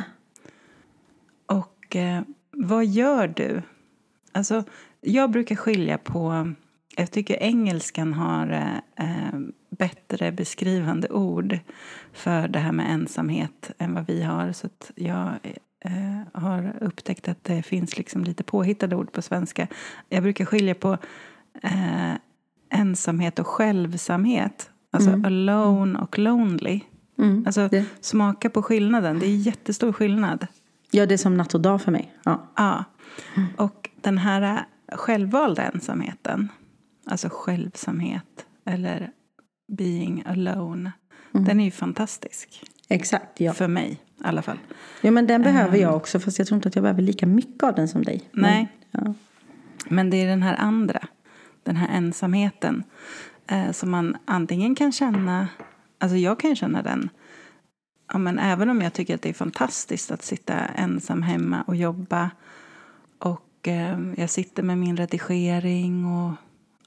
[1.47, 3.63] Och eh, vad gör du?
[4.33, 4.65] Alltså,
[5.01, 6.53] jag brukar skilja på...
[6.97, 9.39] Jag tycker engelskan har eh, eh,
[9.79, 11.59] bättre beskrivande ord
[12.13, 14.53] för det här med ensamhet än vad vi har.
[14.53, 15.29] Så att jag
[15.81, 19.67] eh, har upptäckt att det finns liksom lite påhittade ord på svenska.
[20.09, 20.93] Jag brukar skilja på
[21.63, 22.13] eh,
[22.71, 24.71] ensamhet och självsamhet.
[24.91, 25.25] Alltså Mm.
[25.25, 26.81] alone och lonely.
[27.19, 27.43] Mm.
[27.47, 29.19] Alltså, det, Smaka på skillnaden.
[29.19, 30.47] Det är jättestor skillnad.
[30.91, 32.15] ja, det är som natt och dag för mig.
[32.25, 32.47] Ja.
[32.57, 32.85] Ja.
[33.57, 34.43] Och den här
[34.87, 36.49] äh, självvalda ensamheten,
[37.07, 39.11] alltså självsamhet eller
[39.73, 40.93] being alone,
[41.33, 42.63] den är ju fantastisk.
[42.89, 43.53] Exakt, ja.
[43.53, 44.59] För mig i alla fall.
[45.01, 45.11] ja.
[45.11, 45.83] Men den behöver Ehm.
[45.83, 48.23] jag också, fast jag tror inte att jag behöver lika mycket av den som dig.
[48.33, 48.69] Men, Nej.
[48.91, 49.15] Ja.
[49.89, 51.07] Men det är den här andra,
[51.63, 52.85] den här ensamheten
[53.47, 55.49] eh, som man antingen kan känna,
[55.99, 57.11] alltså jag kan ju känna den
[58.13, 61.77] ja, men även om jag tycker att det är fantastiskt att sitta ensam hemma och
[61.77, 62.31] jobba
[63.19, 66.33] och eh, jag sitter med min redigering och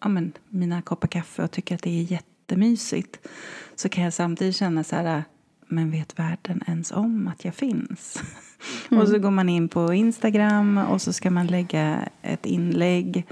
[0.02, 2.04] ja, men, mina koppar kaffe och tycker att det är
[2.45, 3.27] jättemysigt
[3.75, 5.23] så kan jag samtidigt känna så här
[5.67, 8.23] men vet världen ens om att jag finns?
[8.91, 13.25] och så går man in på Instagram och så ska man lägga ett inlägg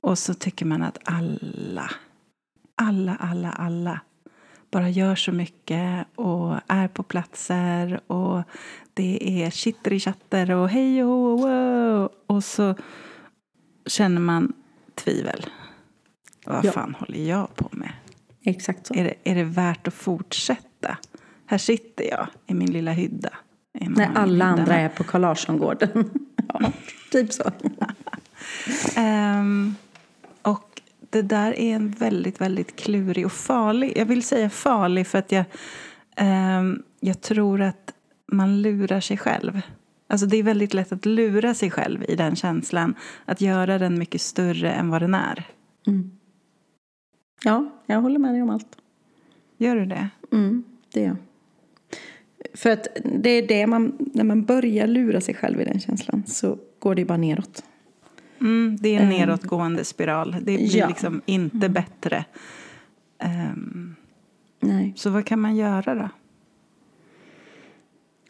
[0.00, 1.90] och så tycker man att alla,
[2.74, 4.00] alla, alla, alla
[4.70, 8.42] bara gör så mycket och är på platser och
[8.94, 12.08] det är chitter i chatter och hej och wow.
[12.26, 12.74] Och så
[13.86, 14.52] känner man
[14.94, 15.46] tvivel.
[16.46, 16.72] Vad Ja.
[16.72, 17.92] fan håller jag på med?
[18.44, 18.94] Exakt så.
[18.94, 20.98] Är det, är det värt att fortsätta?
[21.46, 23.30] Här sitter jag i min lilla hydda.
[23.80, 26.10] När alla andra är på Carl Larsson-gården.
[26.48, 26.72] ja,
[27.10, 27.44] typ så.
[28.96, 29.74] Ehm,
[30.42, 33.92] och det där är en väldigt, väldigt klurig och farlig.
[33.96, 35.44] Jag vill säga farlig för att jag,
[36.16, 37.94] ehm, jag tror att
[38.32, 39.60] man lurar sig själv.
[40.08, 42.94] Alltså det är väldigt lätt att lura sig själv i den känslan.
[43.24, 45.46] Att göra den mycket större än vad den är.
[45.86, 46.17] Mm.
[47.44, 48.76] Ja, jag håller med dig om allt.
[49.56, 50.08] Gör du det?
[50.32, 51.16] Mm, det är jag.
[52.54, 56.22] För att det är det man, när man börjar lura sig själv i den känslan
[56.26, 57.64] så går det ju bara neråt.
[58.40, 59.08] Mm, det är en Ehm.
[59.08, 60.32] nedåtgående spiral.
[60.32, 60.88] Det blir Ja.
[60.88, 62.24] liksom inte bättre.
[63.18, 63.94] Ehm,
[64.60, 64.92] Nej.
[64.96, 66.08] så vad kan man göra då?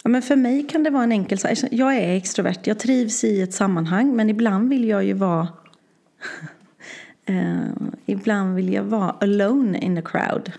[0.02, 1.58] Ja, men för mig kan det vara en enkel sak.
[1.70, 5.48] Jag är extrovert, jag trivs i ett sammanhang men ibland vill jag ju vara
[7.28, 7.68] eh,
[8.06, 10.52] Ibland vill jag vara alone in a crowd.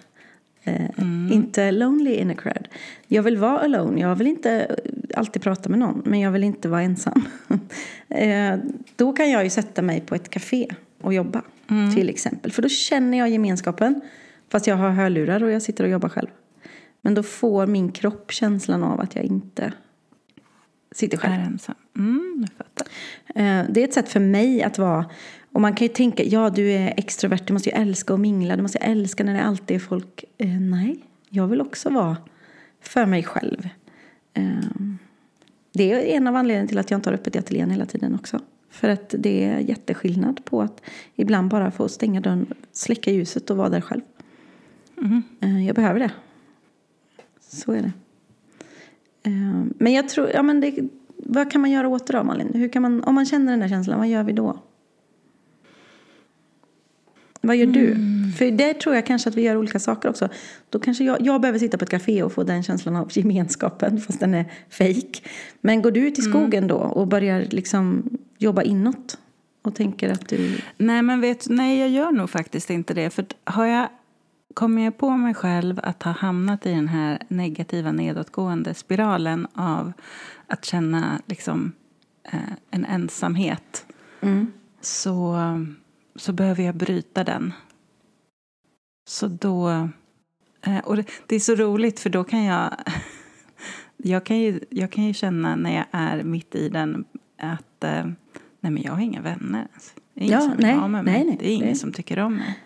[0.63, 0.89] Eh,
[1.31, 2.67] Inte lonely in a crowd.
[3.07, 4.01] Jag vill vara alone.
[4.01, 4.75] Jag vill inte
[5.15, 7.25] alltid prata med någon men jag vill inte vara ensam.
[8.09, 8.57] eh,
[8.95, 10.67] då kan jag ju sätta mig på ett café
[11.01, 11.41] och jobba
[11.95, 12.51] till exempel.
[12.51, 14.01] För då känner jag gemenskapen
[14.51, 16.27] fast jag har hörlurar och jag sitter och jobbar själv.
[17.01, 19.73] Men då får min kropp känslan av att jag inte
[20.91, 21.33] sitter själv.
[21.33, 21.75] Är ensam?
[21.97, 22.87] Mm, jag fattar.
[23.35, 25.05] Eh, Det är ett sätt för mig att vara
[25.59, 28.55] och man kan ju tänka, ja du är extrovert, du måste ju älska att mingla,
[28.55, 30.25] du måste älska när det alltid är folk.
[30.37, 32.17] Eh, nej, jag vill också vara
[32.81, 33.69] för mig själv.
[34.33, 34.43] Eh,
[35.73, 38.15] det är en av anledningarna till att jag inte har öppet i ateljén hela tiden
[38.15, 38.39] också.
[38.69, 40.81] För att det är jätteskillnad på att
[41.15, 44.01] ibland bara få stänga dörren, släcka ljuset och vara där själv.
[45.41, 46.11] Eh, Jag behöver det.
[47.39, 47.91] Så är det.
[49.23, 50.79] Eh, Men jag tror, ja men det,
[51.17, 52.51] vad kan man göra åt det då Malin?
[52.53, 54.59] Hur kan man, om man känner den där känslan, vad gör vi då?
[57.41, 57.95] Vad gör du?
[58.37, 60.29] För det tror jag kanske att vi gör olika saker också.
[60.69, 64.01] Då kanske jag, jag behöver sitta på ett café och få den känslan av gemenskapen
[64.01, 65.19] fast den är fake.
[65.61, 69.17] Men går du ut i skogen då och börjar liksom jobba inåt
[69.61, 70.57] och tänker att du...
[70.77, 73.09] Nej, men vet, nej, jag gör nog faktiskt inte det.
[73.09, 73.87] För har jag,
[74.53, 79.93] kommer jag på mig själv att ha hamnat i den här negativa nedåtgående spiralen av
[80.47, 81.71] att känna liksom
[82.23, 82.39] eh,
[82.71, 83.85] en ensamhet
[84.21, 84.51] Mm.
[84.81, 85.37] så,
[86.19, 87.53] så behöver jag bryta den.
[89.09, 89.69] Så då...
[90.61, 90.95] eh, Och
[91.27, 92.73] det, är så roligt för då kan jag...
[94.03, 97.05] Jag kan, ju, jag kan ju känna när jag är mitt i den
[97.37, 98.05] att eh,
[98.59, 99.59] nej men jag har inga vänner.
[99.71, 99.93] ens.
[100.13, 101.13] Det är ingen Ja, som vill nej, ha med mig.
[101.13, 102.59] nej, nej, det är ingen det- som tycker om mig.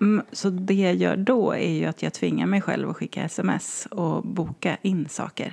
[0.00, 3.22] Mm, Så det jag gör då är ju att jag tvingar mig själv att skicka
[3.24, 5.52] sms och boka in saker.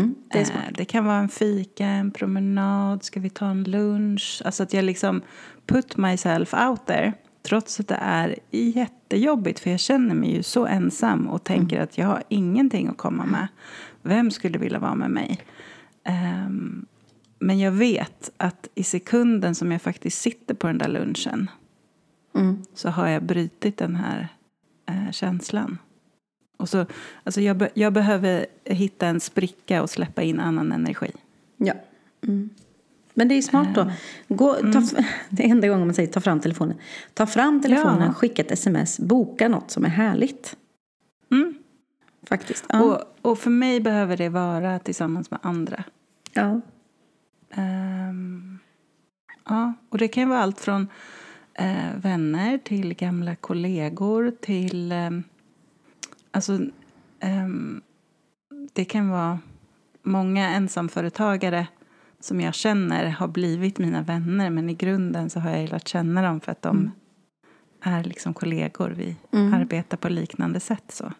[0.00, 0.14] Mm.
[0.32, 0.38] Det.
[0.40, 4.42] Eh, Det kan vara en fika, en promenad, ska vi ta en lunch?
[4.44, 5.22] Alltså att jag liksom
[5.66, 7.12] put myself out there.
[7.42, 11.98] Trots att det är jättejobbigt för jag känner mig ju så ensam och tänker att
[11.98, 13.48] jag har ingenting att komma med.
[14.02, 15.40] Vem skulle vilja vara med mig?
[16.04, 16.86] Ehm,
[17.38, 21.50] men jag vet att i sekunden som jag faktiskt sitter på den där lunchen
[22.34, 22.62] Mm.
[22.74, 24.28] så har jag brutit den här
[24.88, 25.78] eh, känslan.
[26.56, 26.86] Och så,
[27.24, 31.10] alltså jag, be, jag behöver hitta en spricka och släppa in annan energi.
[31.56, 31.74] Ja.
[32.26, 32.50] Mm.
[33.14, 33.90] Men det är smart då.
[34.28, 34.82] Gå, ta,
[35.30, 36.76] Det är enda gången man säger ta fram telefonen.
[37.14, 38.12] Ta fram telefonen, Ja.
[38.12, 40.56] skicka ett sms, boka något som är härligt.
[41.32, 41.54] Mm.
[42.28, 42.64] Faktiskt.
[42.68, 42.82] Ja.
[42.82, 45.84] Och, och för mig behöver det vara tillsammans med andra.
[46.32, 46.60] ja.
[47.50, 48.58] Ehm,
[49.48, 50.88] ja, och det kan vara allt från
[51.54, 54.92] eh, vänner till gamla kollegor till...
[54.92, 55.22] ehm,
[56.36, 56.58] alltså,
[57.20, 57.80] ehm,
[58.72, 59.38] det kan vara
[60.02, 61.66] många ensamföretagare
[62.20, 66.22] som jag känner har blivit mina vänner men i grunden så har jag lärt känna
[66.22, 66.90] dem för att de
[67.80, 68.90] är liksom kollegor.
[68.90, 69.54] Vi Mm.
[69.54, 70.84] arbetar på liknande sätt.
[70.88, 71.12] så.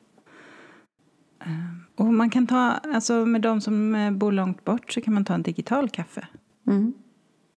[1.44, 2.56] Ehm, Och man kan ta,
[2.94, 6.26] alltså med de som eh, bor långt bort så kan man ta en digital kaffe.
[6.66, 6.92] Mm.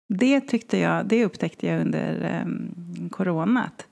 [0.09, 3.65] Det tyckte jag, det upptäckte jag under um, corona.
[3.65, 3.87] att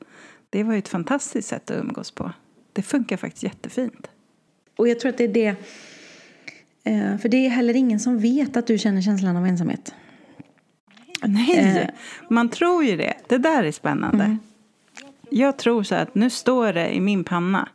[0.51, 2.33] Det var ju ett fantastiskt sätt att umgås på.
[2.75, 4.07] Det funkar faktiskt jättefint.
[4.77, 5.55] Och jag tror att det är det.
[6.85, 9.95] eh, För det är heller ingen som vet att du känner känslan av ensamhet.
[11.27, 11.89] Nej, Eh.
[12.31, 13.15] man tror ju det.
[13.29, 14.25] Det där är spännande.
[14.25, 14.39] Mm.
[15.31, 17.69] Jag tror så att nu står det i min panna.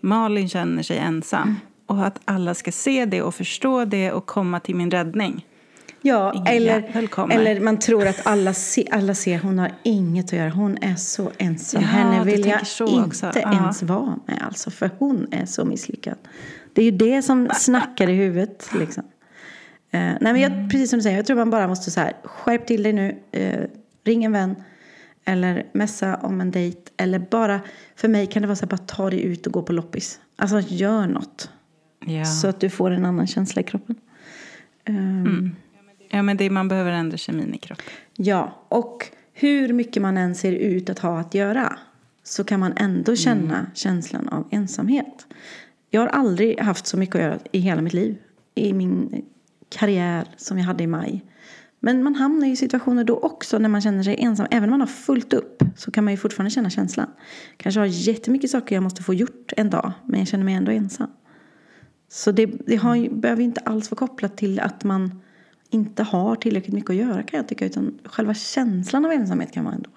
[0.00, 1.42] Malin känner sig ensam.
[1.42, 1.56] Mm.
[1.86, 5.46] Och att alla ska se det och förstå det och komma till min räddning.
[6.06, 10.50] Ja, eller, eller man tror att alla, se, alla ser hon har inget att göra.
[10.50, 11.82] Hon är så ensam.
[11.82, 13.40] Ja, Henne vill jag inte.
[13.42, 13.52] Ja.
[13.54, 14.42] ens vara med.
[14.46, 16.16] Alltså, för hon är så misslyckad.
[16.72, 18.70] Det är ju det som snackar i huvudet.
[18.78, 19.04] Liksom.
[19.90, 20.68] Eh, nej, men jag, Mm.
[20.68, 23.18] precis som du säger, jag tror man bara måste så här, skärp till dig nu.
[23.32, 23.60] Eh,
[24.04, 24.54] ring en vän.
[25.24, 26.80] Eller messa om en dejt.
[26.96, 27.60] Eller bara,
[27.96, 30.20] för mig kan det vara så här, bara ta dig ut och gå på loppis.
[30.36, 31.50] Alltså gör något.
[32.06, 32.24] Ja.
[32.24, 33.96] Så att du får en annan känsla i kroppen.
[34.84, 35.56] Ehm,
[36.08, 37.86] ja, men det, man behöver ändra kemin i kroppen.
[38.16, 41.78] Ja, och hur mycket man än ser ut att ha att göra
[42.22, 45.26] så kan man ändå känna känslan av ensamhet.
[45.90, 48.16] Jag har aldrig haft så mycket att göra i hela mitt liv.
[48.54, 49.24] I min
[49.68, 51.24] karriär som jag hade i maj.
[51.80, 54.46] Men man hamnar i situationer då också när man känner sig ensam.
[54.50, 57.06] Även om man har fullt upp så kan man ju fortfarande känna känslan.
[57.56, 60.72] Kanske har jättemycket saker jag måste få gjort en dag men jag känner mig ändå
[60.72, 61.10] ensam.
[62.08, 65.20] Så det, det har, behöver inte alls vara kopplat till att man
[65.70, 67.66] inte har tillräckligt mycket att göra kan jag tycka.
[67.66, 69.90] Utan själva känslan av ensamhet kan vara ändå.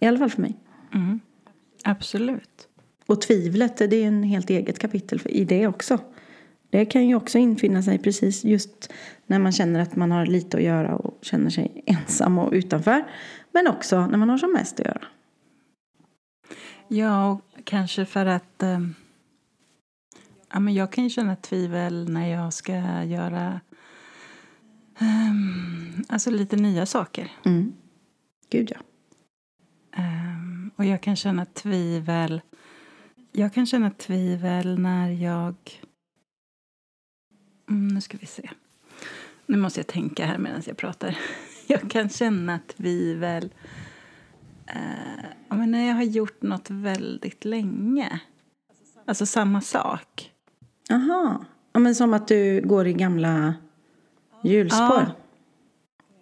[0.00, 0.56] I alla fall för mig.
[0.94, 1.20] Mm.
[1.84, 2.68] Absolut.
[3.06, 5.98] Och tvivlet, det är en helt eget kapitel i det också.
[6.70, 8.92] Det kan ju också infinna sig precis just
[9.26, 13.04] när man känner att man har lite att göra och känner sig ensam och utanför.
[13.52, 15.04] Men också när man har som mest att göra.
[16.88, 18.62] Ja, och kanske för att...
[18.62, 18.80] Eh,
[20.52, 22.72] ja, men jag kan ju känna tvivel när jag ska
[23.04, 23.60] göra
[24.98, 27.32] ehm, alltså lite nya saker.
[27.44, 27.72] Mm.
[28.50, 28.80] Gud ja.
[30.02, 32.40] Ehm, och jag kan känna tvivel...
[33.32, 35.54] Jag kan känna tvivel när jag...
[37.70, 38.50] Mm, nu ska vi se.
[39.46, 41.18] Nu måste jag tänka här medan jag pratar.
[41.68, 43.50] Jag kan känna tvivel
[45.66, 48.20] men när jag har gjort något väldigt länge.
[49.06, 50.32] Alltså samma sak.
[50.90, 51.44] Aha.
[51.72, 53.54] Ja, men som att du går i gamla
[54.46, 54.98] hjulspår.
[54.98, 55.06] Ja.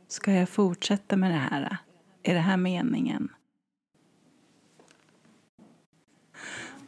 [0.09, 1.77] Ska jag fortsätta med det här?
[2.23, 3.29] Är det här meningen?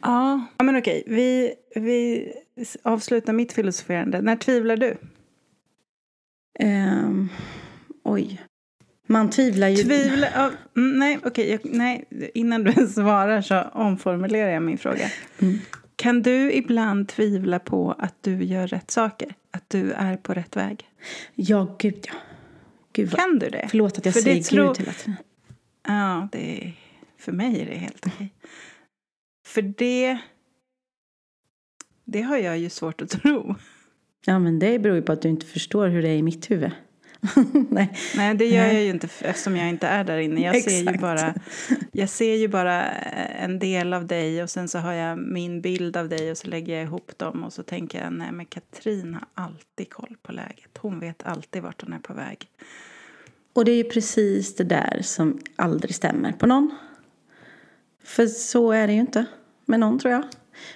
[0.01, 1.03] Ja, ja men okej.
[1.07, 2.27] Vi, vi
[2.83, 4.21] avslutar mitt filosoferande.
[4.21, 4.97] När tvivlar du?
[6.59, 7.29] Ehm,
[8.03, 8.41] oj.
[9.07, 9.75] Man tvivlar ju.
[9.83, 10.29] Tvivlar...
[10.35, 11.49] Ja, mm, nej, okej.
[11.51, 15.11] jag- nej, innan du svarar så omformulerar jag min fråga.
[15.39, 15.57] Mm.
[15.95, 19.35] Kan du ibland tvivla på att du gör rätt saker?
[19.57, 20.89] Att du är på rätt väg?
[21.35, 22.13] Ja, gud ja.
[22.93, 23.19] Gud, vad...
[23.19, 23.67] Kan du det?
[23.69, 25.15] Förlåt att jag För säger tror- gud hela tiden.
[25.87, 26.73] Ja, det är,
[27.17, 28.33] för mig är det helt okej.
[29.45, 30.17] För det,
[32.05, 33.55] det har jag ju svårt att tro.
[34.25, 36.51] Ja, men det beror ju på att du inte förstår hur det är i mitt
[36.51, 36.71] huvud.
[37.69, 37.97] Nej.
[38.15, 40.41] Nej, det gör jag ju inte eftersom jag inte är där inne.
[40.41, 41.33] Jag ser, ju bara,
[41.91, 45.97] jag ser ju bara en del av dig och sen så har jag min bild
[45.97, 49.13] av dig och så lägger jag ihop dem och så tänker jag nej men Katrin
[49.13, 50.77] har alltid koll på läget.
[50.77, 52.49] Hon vet alltid vart hon är på väg.
[53.53, 56.75] Och det är ju precis det där som aldrig stämmer på någon.
[58.03, 59.25] För så är det ju inte
[59.65, 60.23] med någon tror jag.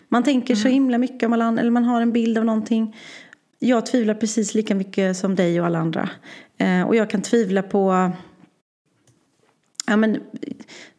[0.08, 2.96] Man tänker så himla mycket om alla andra, eller man har en bild av någonting.
[3.64, 6.10] Jag tvivlar precis lika mycket som dig och alla andra.
[6.58, 8.12] Eh, och jag kan tvivla på...
[9.88, 10.20] Ja, men,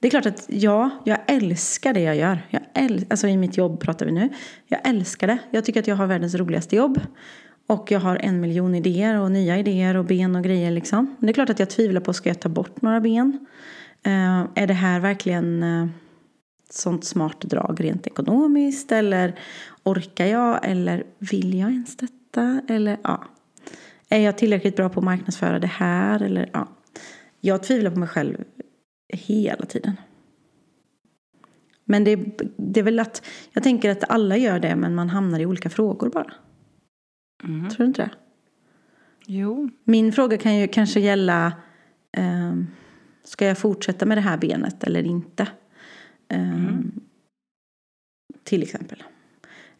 [0.00, 2.38] det är klart att ja, jag älskar det jag gör.
[2.50, 4.28] Jag äl- alltså i mitt jobb pratar vi nu.
[4.66, 5.38] Jag älskar det.
[5.50, 7.00] Jag tycker att jag har världens roligaste jobb.
[7.66, 11.16] Och jag har en miljon idéer och nya idéer och ben och grejer liksom.
[11.18, 13.46] Men det är klart att jag tvivlar på, ska jag ta bort några ben?
[14.02, 15.86] Eh, är det här verkligen eh,
[16.70, 18.92] sånt smart drag rent ekonomiskt?
[18.92, 19.38] Eller
[19.82, 20.60] orkar jag?
[20.62, 22.21] Eller vill jag ens detta?
[22.68, 23.24] Eller ja.
[24.08, 26.22] Är jag tillräckligt bra på att marknadsföra det här?
[26.22, 26.68] Eller ja.
[27.40, 28.44] Jag tvivlar på mig själv
[29.12, 29.96] hela tiden.
[31.84, 32.16] Men det,
[32.56, 35.70] det är väl att, jag tänker att alla gör det men man hamnar i olika
[35.70, 36.32] frågor bara.
[37.44, 37.70] Mm.
[37.70, 38.10] Tror du inte det?
[39.26, 39.70] Jo.
[39.84, 41.52] Min fråga kan ju kanske gälla
[42.12, 42.66] ehm,
[43.24, 45.48] Ska jag fortsätta med det här benet eller inte?
[46.28, 47.00] Ehm,
[48.44, 49.02] Till exempel.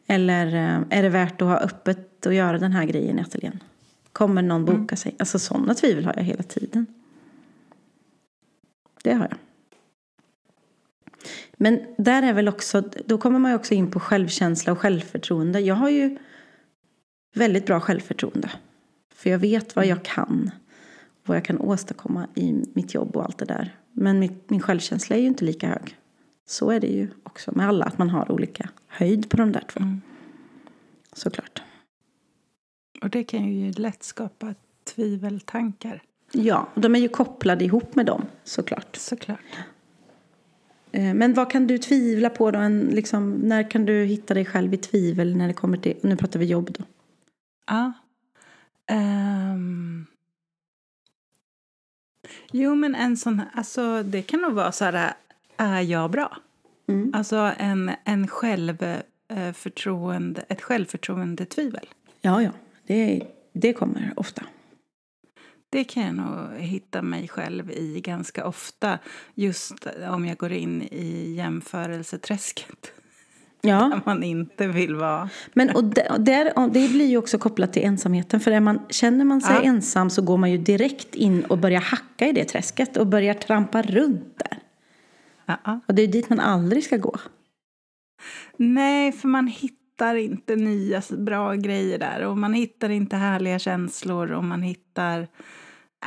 [0.07, 3.62] Eller eh, är det värt att ha öppet och göra den här grejen i ateljén?
[4.12, 5.14] Kommer någon boka sig?
[5.18, 6.87] Alltså sådana tvivel har jag hela tiden.
[9.02, 9.38] Det har jag.
[11.56, 15.61] Men där är väl också, då kommer man ju också in på självkänsla och självförtroende.
[15.61, 16.18] Jag har ju
[17.35, 18.50] väldigt bra självförtroende.
[19.14, 20.50] För jag vet vad jag kan.
[21.24, 23.76] Vad jag kan åstadkomma i mitt jobb och allt det där.
[23.92, 25.96] Men mitt, min självkänsla är ju inte lika hög.
[26.46, 27.85] Så är det ju också med alla.
[27.85, 29.80] Att man har olika höjd på de där två.
[29.80, 30.00] Mm.
[31.12, 31.62] Såklart.
[33.03, 36.03] Och det kan ju lätt skapa tviveltankar.
[36.33, 38.97] Ja, de är ju kopplade ihop med dem såklart.
[38.97, 39.41] Såklart.
[40.93, 42.59] Eh, Men vad kan du tvivla på då?
[42.59, 46.17] En, liksom, när kan du hitta dig själv i tvivel när det kommer till, nu
[46.17, 46.85] pratar vi jobb då.
[47.67, 47.93] Ja.
[48.87, 50.07] Ehm.
[52.53, 55.15] Jo, men en sån alltså det kan nog vara så här,
[55.57, 56.37] är jag bra?
[56.88, 57.11] Mm.
[57.15, 61.88] Alltså en, en självförtroende, ett självförtroendetvivel.
[62.21, 62.51] Ja, ja,
[62.87, 64.42] det, det kommer ofta.
[65.71, 68.99] Det kan jag nog hitta mig själv i ganska ofta.
[69.35, 72.92] Just om jag går in i jämförelseträsket.
[73.61, 75.31] Ja, Där man inte vill vara.
[75.53, 75.85] men och
[76.21, 78.40] där, och det blir ju också kopplat till ensamheten.
[78.40, 79.62] För är man, känner man sig Ja.
[79.62, 83.35] ensam så går man ju direkt in och börjar hacka i det träsket och börjar
[83.35, 84.59] trampa runt där.
[85.47, 85.81] Ja.
[85.87, 87.16] Och det är dit man aldrig ska gå.
[88.57, 89.82] Nej, för man hittar
[90.15, 92.27] inte nya bra grejer där.
[92.27, 95.29] Och man hittar inte härliga känslor och man hittar...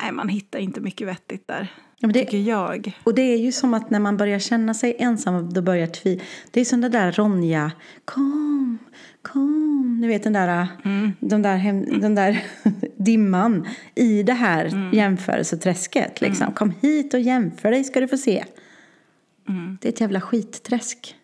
[0.01, 1.71] Nej, man hittar inte mycket vettigt där.
[1.99, 2.99] Ja, det, Tycker jag.
[3.03, 6.21] Och det är ju som att när man börjar känna sig ensam, då börjar tvi...
[6.51, 7.71] Det är som den där Ronja,
[8.05, 8.77] kom,
[9.21, 9.97] kom.
[10.01, 10.67] Ni vet den där,
[11.19, 12.43] den där, hem, den där
[12.97, 16.21] dimman i det här jämförelseträsket.
[16.21, 16.53] Liksom.
[16.53, 18.45] Kom hit och jämför dig ska du få se.
[19.49, 19.77] Mm.
[19.81, 21.15] Det är ett jävla skitträsk.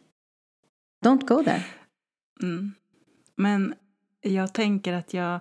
[1.05, 1.63] Don't go there.
[2.41, 2.73] Mm.
[3.35, 3.73] Men
[4.21, 5.39] jag tänker att jag,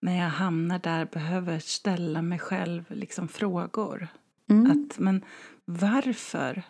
[0.00, 4.08] när jag hamnar där, behöver ställa mig själv liksom frågor.
[4.50, 4.70] Mm.
[4.70, 5.24] Att, men
[5.64, 6.62] varför?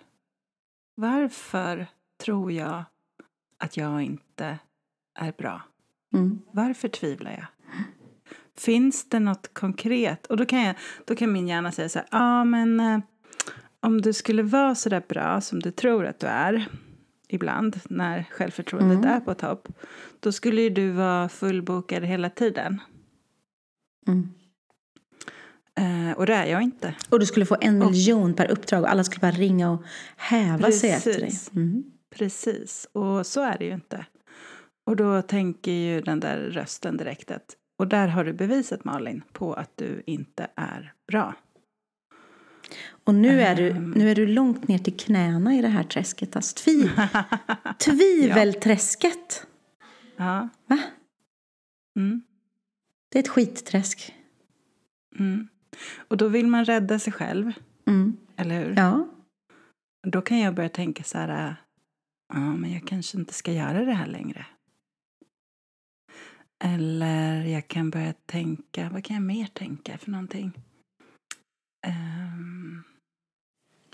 [0.95, 1.87] Varför
[2.23, 2.85] tror jag
[3.59, 4.59] att jag inte
[5.15, 5.63] är bra?
[6.15, 6.41] Mm.
[6.53, 7.47] Varför tvivlar jag?
[8.57, 10.27] Finns det något konkret?
[10.27, 12.99] Och då kan, jag, då kan min hjärna säga så här, ja ah, men eh,
[13.81, 16.69] om du skulle vara så där bra som du tror att du är
[17.29, 19.11] ibland när självförtroendet Mm.
[19.11, 19.69] är på topp,
[20.21, 22.81] då skulle ju du vara fullbokad hela tiden.
[24.07, 24.29] Mm.
[25.79, 26.95] Eh, och det är jag inte.
[27.09, 29.83] Och du skulle få en miljon per uppdrag och alla skulle bara ringa och
[30.17, 31.21] häva sig efter dig.
[31.21, 31.51] Precis.
[31.55, 31.85] Mm.
[32.11, 34.07] Precis, och så är det ju inte.
[34.87, 39.23] Och då tänker ju den där rösten direkt att och där har du bevisat Malin
[39.33, 41.35] på att du inte är bra.
[43.09, 43.91] Och nu är, du, Ehm.
[43.91, 46.37] nu är du långt ner till knäna i det här träsket.
[46.37, 46.91] Alltså, tvi,
[47.79, 49.47] tvivelträsket.
[50.17, 50.49] Ja.
[50.67, 50.79] Va?
[51.97, 52.23] Mm,
[53.09, 54.15] Det är ett skitträsk.
[55.19, 55.49] mm.
[56.09, 57.53] Och då vill man rädda sig själv,
[57.87, 58.17] Mm.
[58.37, 58.75] eller hur?
[58.77, 59.09] Ja.
[60.07, 61.57] Då kan jag börja tänka så här,
[62.35, 64.47] ja men jag kanske inte ska göra det här längre.
[66.65, 70.53] Eller jag kan börja tänka, vad kan jag mer tänka för någonting?
[71.87, 72.18] Ehm,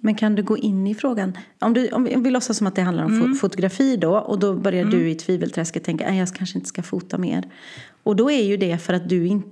[0.00, 1.38] Men kan du gå in i frågan?
[1.58, 3.34] Om, du, om, vi, låtsas som att det handlar om Mm.
[3.34, 4.18] fotografi då.
[4.18, 7.44] Och då börjar du i tvivelträsket tänka att jag kanske inte ska fota mer.
[8.02, 9.42] Och då är ju det för att du, in,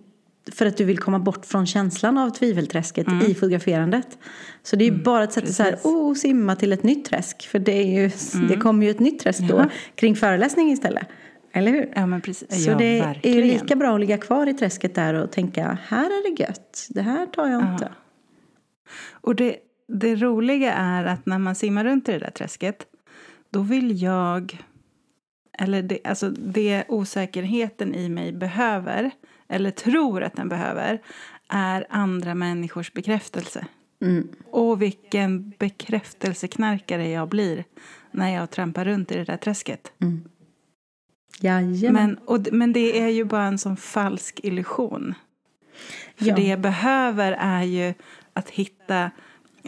[0.53, 4.19] för att du vill komma bort från känslan av tvivelträsket i fotograferandet.
[4.63, 7.05] Så det är ju bara ett sätt att så här, oh, simma till ett nytt
[7.05, 7.49] träsk.
[7.49, 8.11] För det, är ju,
[8.49, 9.65] det kommer ju ett nytt träsk då
[9.95, 11.07] kring föreläsning istället.
[11.53, 11.93] Eller hur?
[11.95, 12.65] Ja, men precis.
[12.65, 13.49] Så ja, det är ju verkligen.
[13.49, 17.03] lika bra att ligga kvar i träsket där och tänka, här är det gött, det
[17.03, 17.89] här tar jag inte.
[19.11, 19.57] Och det,
[19.93, 22.87] det roliga är att när man simmar runt i det där träsket,
[23.51, 24.59] då vill jag...
[25.59, 29.11] Eller det, alltså det osäkerheten i mig behöver,
[29.49, 31.03] eller tror att den behöver,
[31.49, 33.67] är andra människors bekräftelse.
[34.03, 34.29] Mm.
[34.51, 37.65] Och vilken bekräftelseknarkare jag blir
[38.11, 39.93] när jag trampar runt i det där träsket.
[41.41, 41.93] Jajamän.
[41.93, 45.15] Men, och, men det är ju bara en sån falsk illusion.
[46.17, 46.35] För Ja.
[46.35, 47.95] det jag behöver är ju
[48.33, 49.11] att hitta,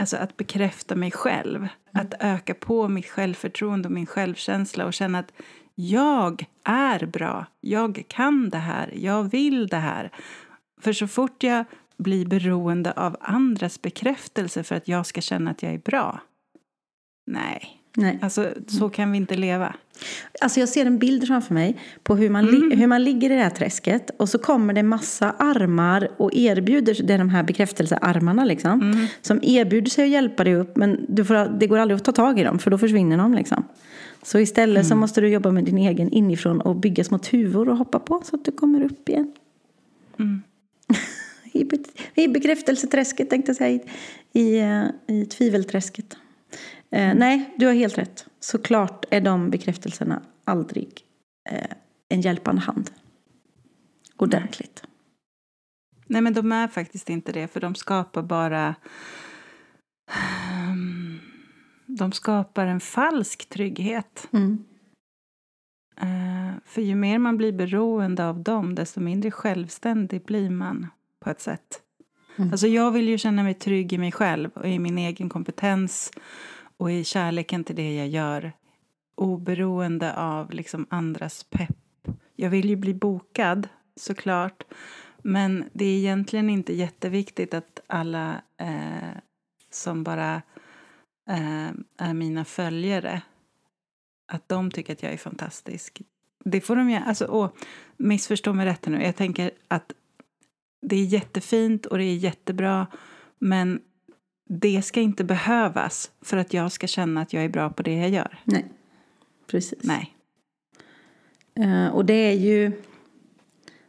[0.01, 1.69] alltså att bekräfta mig själv.
[1.93, 5.33] Att öka på mitt självförtroende och min självkänsla och känna att
[5.75, 10.11] jag är bra, jag kan det här, jag vill det här.
[10.81, 11.65] För så fort jag
[11.97, 16.21] blir beroende av andras bekräftelse för att jag ska känna att jag är bra.
[17.27, 18.19] Nej, Nej.
[18.23, 19.75] alltså så kan vi inte leva.
[20.41, 23.35] Alltså jag ser en bild framför mig på hur man, li- hur man ligger i
[23.35, 27.43] det här träsket och så kommer det massa armar och erbjuder, det är de här
[27.43, 31.97] bekräftelsearmarna liksom, som erbjuder sig att hjälpa dig upp men du får, det går aldrig
[31.97, 33.65] att ta tag i dem för då försvinner de liksom.
[34.23, 37.77] Så istället så måste du jobba med din egen inifrån och bygga små tuvor och
[37.77, 39.33] hoppa på så att du kommer upp igen.
[41.53, 41.77] I, be,
[42.15, 43.81] I bekräftelseträsket tänkte jag säga,
[44.33, 44.85] i, i, eh,
[45.17, 46.17] i tvivelträsket.
[46.95, 48.27] Eh, nej, du har helt rätt.
[48.41, 51.01] Såklart är de bekräftelserna aldrig
[51.51, 51.71] eh,
[52.09, 52.91] en hjälpande hand.
[54.17, 54.83] Ordentligt.
[56.07, 58.75] Nej, men de är faktiskt inte det, för de skapar bara...
[60.11, 61.21] Ehm,
[61.87, 64.29] De skapar en falsk trygghet.
[64.33, 64.65] Mm.
[65.97, 70.87] Eh, För ju mer man blir beroende av dem, desto mindre självständig blir man
[71.25, 71.81] på ett sätt.
[72.37, 72.51] Mm.
[72.53, 76.11] Alltså jag vill ju känna mig trygg i mig själv och i min egen kompetens
[76.77, 78.53] och i kärleken till det jag gör.
[79.15, 82.09] Oberoende av liksom andras pepp.
[82.37, 84.65] Jag vill ju bli bokad, såklart.
[85.23, 89.19] Men det är egentligen inte jätteviktigt att alla eh,
[89.71, 90.43] som bara
[91.29, 93.23] eh, är mina följare
[94.27, 96.03] att de tycker att jag är fantastisk.
[96.45, 97.07] Det får de gärna...
[97.07, 97.51] Alltså, åh,
[97.97, 99.03] missförstå mig rätt nu.
[99.03, 99.93] Jag tänker att
[100.83, 102.87] det är jättefint och det är jättebra
[103.39, 103.81] men
[104.49, 107.95] det ska inte behövas för att jag ska känna att jag är bra på det
[107.95, 108.39] jag gör.
[108.45, 108.65] Nej,
[109.47, 109.79] precis.
[109.83, 110.15] Nej.
[111.55, 112.73] Eh, och det är ju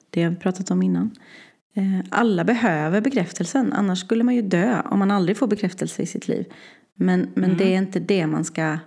[0.10, 1.12] det har vi pratat om innan.
[1.74, 6.06] Eh, alla behöver bekräftelsen, annars skulle man ju dö om man aldrig får bekräftelse i
[6.06, 6.54] sitt liv.
[6.94, 8.78] Men, men det är inte det man ska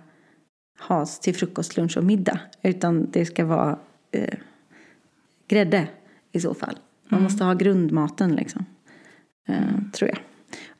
[0.79, 2.39] ha till frukost, lunch och middag.
[2.63, 3.79] Utan det ska vara
[4.11, 4.37] eh,
[5.47, 5.87] grädde
[6.31, 6.77] i så fall.
[7.09, 8.65] Man måste ha grundmaten liksom.
[9.47, 10.19] Eh, Tror jag.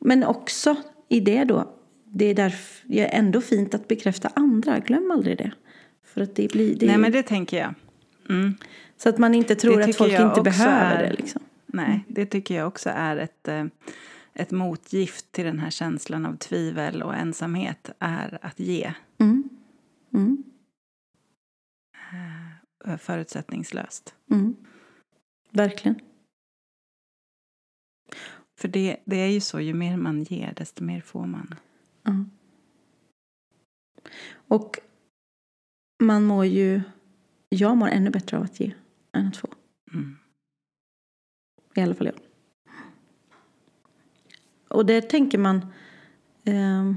[0.00, 0.76] Men också
[1.08, 1.74] i det då.
[2.04, 4.78] Det är därför det är ändå fint att bekräfta andra.
[4.78, 5.52] Glöm aldrig det.
[6.04, 6.74] För att det blir...
[6.76, 7.74] Det Nej, men det tänker jag.
[8.28, 8.54] Mm.
[8.96, 11.16] så att man inte tror att folk inte behöver är- det.
[11.16, 11.42] Liksom.
[11.66, 13.64] Nej, det tycker jag också är ett, eh,
[14.34, 19.48] ett motgift till den här känslan av tvivel och ensamhet är att ge Mm.
[20.14, 20.44] Mm.
[22.86, 24.14] eh, förutsättningslöst.
[24.30, 24.56] Mm.
[25.52, 26.00] Verkligen.
[28.60, 31.54] För det, det är ju så, ju mer man ger desto mer får man.
[32.02, 32.24] Ja.
[34.32, 34.78] Och
[36.02, 36.82] man mår ju...
[37.48, 38.72] Jag mår ännu bättre av att ge
[39.12, 39.48] än att få.
[39.92, 40.16] Mm.
[41.74, 42.16] I alla fall jag.
[44.68, 45.66] Och det tänker man...
[46.44, 46.96] ehm,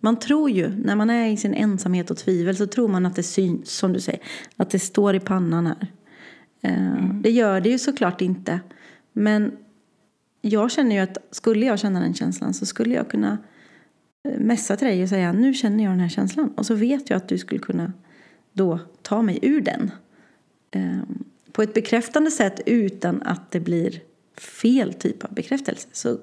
[0.00, 3.16] man tror ju, när man är i sin ensamhet och tvivel så tror man att
[3.16, 4.22] det syns, som du säger.
[4.56, 5.92] Att det står i pannan här.
[6.60, 8.60] Ehm, Det gör det ju såklart inte.
[9.12, 9.56] Men
[10.48, 13.38] jag känner ju att skulle jag känna den känslan så skulle jag kunna
[14.28, 16.52] eh, messa till dig och säga nu känner jag den här känslan.
[16.56, 17.92] Och så vet jag att du skulle kunna
[18.52, 19.90] då ta mig ur den.
[20.70, 24.00] Ehm, på ett bekräftande sätt utan att det blir
[24.40, 25.88] fel typ av bekräftelse.
[25.92, 26.18] Så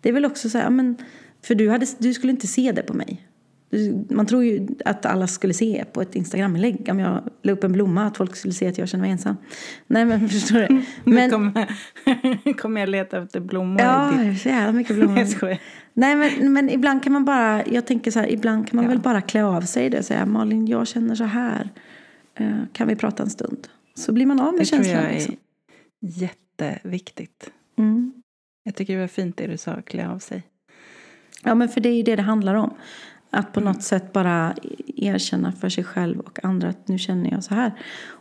[0.00, 0.96] det är väl också så här, men,
[1.42, 3.27] för du, hade, du skulle inte se det på mig.
[4.10, 7.72] Man tror ju att alla skulle se på ett Instagram-inlägg om jag la upp en
[7.72, 9.36] blomma att folk skulle se att jag känner mig ensam.
[9.86, 10.82] Nej men förstår du?
[11.04, 11.68] Men, kommer,
[12.58, 14.40] kommer jag leta efter blommor ja, ditt...
[14.42, 15.14] så jävla mycket blommor.
[15.14, 15.58] Nej, jag.
[15.94, 18.88] Nej men, men ibland kan man bara, jag tänker så här, ibland kan man Ja.
[18.90, 21.68] väl bara klä av sig det och säga Malin jag känner så här.
[22.34, 23.68] Eh, kan vi prata en stund?
[23.94, 25.02] Så blir man av med Det tror känslan.
[25.02, 25.36] jag är Liksom.
[26.00, 27.50] jätteviktigt.
[27.78, 28.12] Mm.
[28.62, 30.42] Jag tycker det var fint det du sa, klä av sig.
[31.44, 32.74] Ja men för det är ju det det handlar om.
[33.30, 34.54] Att på något sätt bara
[34.96, 37.72] erkänna för sig själv och andra att nu känner jag så här.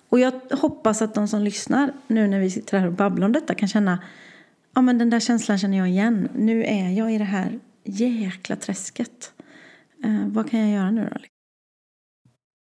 [0.10, 3.32] Och jag hoppas att de som lyssnar nu när vi sitter här och babblar om
[3.32, 4.00] detta kan känna
[4.76, 6.30] ja, men den där känslan känner jag igen.
[6.36, 9.34] Nu är jag i det här jäkla träsket.
[10.04, 11.20] Eh, vad kan jag göra nu då?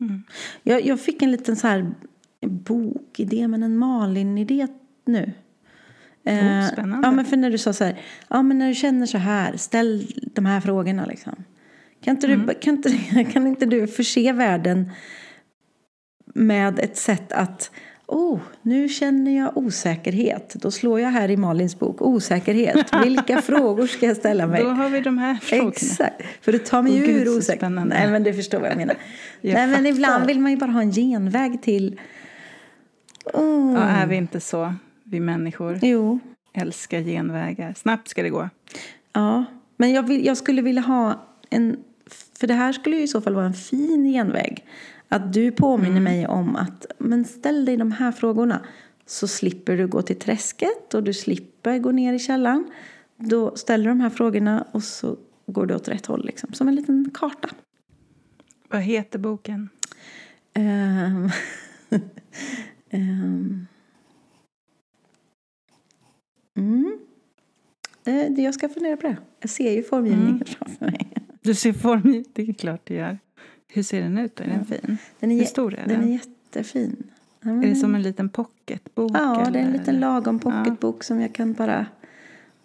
[0.06, 0.24] Mm.
[0.64, 1.92] Jag, jag fick en liten så här
[2.42, 4.68] bokidé, men en Malin-idé
[5.06, 5.24] nu.
[5.24, 7.08] Oh, Eh, spännande.
[7.08, 9.58] Ja, men för när du sa så här, ja men när du känner så här,
[9.58, 11.36] ställ de här frågorna liksom.
[12.08, 12.45] Kan inte, Mm.
[12.47, 14.91] du, kan inte, kan inte du förse världen
[16.36, 17.72] med ett sätt att,
[18.05, 20.53] oh, nu känner jag osäkerhet.
[20.55, 22.93] Då slår jag här i Malins bok, osäkerhet.
[23.03, 24.64] Vilka frågor ska jag ställa mig?
[24.64, 25.70] Då har vi de här frågorna.
[25.70, 27.60] Exakt, för det tar mig Åh, ur Gud, så osäkerhet.
[27.60, 27.95] spännande.
[27.95, 28.95] Nej men du förstår vad jag menar.
[29.41, 31.99] Jag Nej men ibland vill man ju bara ha en genväg till,
[33.34, 33.74] oh.
[33.74, 35.80] Ja, är vi inte så, vi människor?
[35.82, 36.20] Jo,
[36.53, 37.74] Älskar genvägar.
[37.74, 38.49] Snabbt ska det gå.
[39.14, 39.45] Ja,
[39.78, 41.78] men jag, vill, jag skulle vilja ha en...
[42.39, 44.66] För det här skulle ju i så fall vara en fin genväg.
[45.08, 48.66] Att du påminner mig om att men ställ dig de här frågorna.
[49.05, 52.72] Så slipper du gå till träsket och du slipper gå ner i källaren.
[53.18, 56.26] Då ställer du de här frågorna och så går du åt rätt håll.
[56.26, 57.49] Liksom, som en liten karta.
[58.70, 59.70] Vad heter boken?
[60.53, 61.30] Ehm,
[62.89, 63.68] ehm.
[66.58, 66.99] Mm.
[68.05, 69.18] Eh, Jag ska fundera på det.
[69.39, 71.14] Jag ser ju formgivningen framför mig.
[71.48, 73.20] Du ser form Det är klart du gör.
[73.68, 74.36] Hur ser den ut?
[74.36, 74.43] då?
[74.43, 74.98] Är den fin?
[75.20, 76.04] Den är, Hur stor är den den?
[76.10, 77.04] är jättefin.
[77.41, 79.12] Ja, Är det som en liten pocketbok?
[79.14, 79.80] Ja, det är en eller?
[79.80, 81.86] liten lagom pocketbok som jag kan bara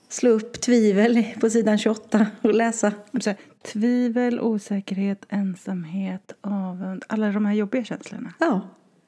[0.08, 2.92] slå upp tvivel på sidan 28 och läsa.
[3.20, 3.34] Så
[3.72, 7.04] tvivel, osäkerhet, ensamhet, avund.
[7.08, 8.32] Alla de här jobbiga känslorna.
[8.38, 8.60] Ja,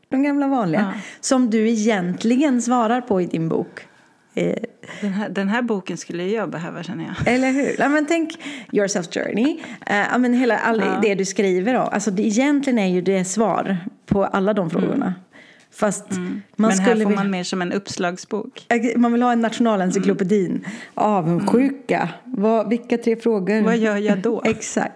[0.08, 0.80] de gamla vanliga.
[0.94, 1.00] Ja.
[1.20, 3.86] Som du egentligen svarar på i din bok.
[4.34, 4.63] Eh,
[5.00, 7.34] Den här, den här boken skulle jag behöva känner jag.
[7.34, 7.76] eller hur?
[7.78, 8.30] Ja, men tänk
[8.72, 9.58] Your Self Journey.
[9.86, 10.98] Eh, ja, men hela all, Ja.
[11.02, 11.74] det du skriver.
[11.74, 11.80] Då.
[11.80, 13.76] Alltså, det, egentligen är ju det svar
[14.06, 15.14] på alla de frågorna.
[15.72, 16.42] Fast man Mm.
[16.56, 18.66] Men här skulle får vilja- man mer som en uppslagsbok.
[18.96, 20.64] Man vill ha en nationalencyklopedin.
[20.94, 22.08] Avundsjuka.
[22.24, 23.62] Vad, vilka tre frågor?
[23.62, 24.42] Vad gör jag då?
[24.44, 24.94] Exakt.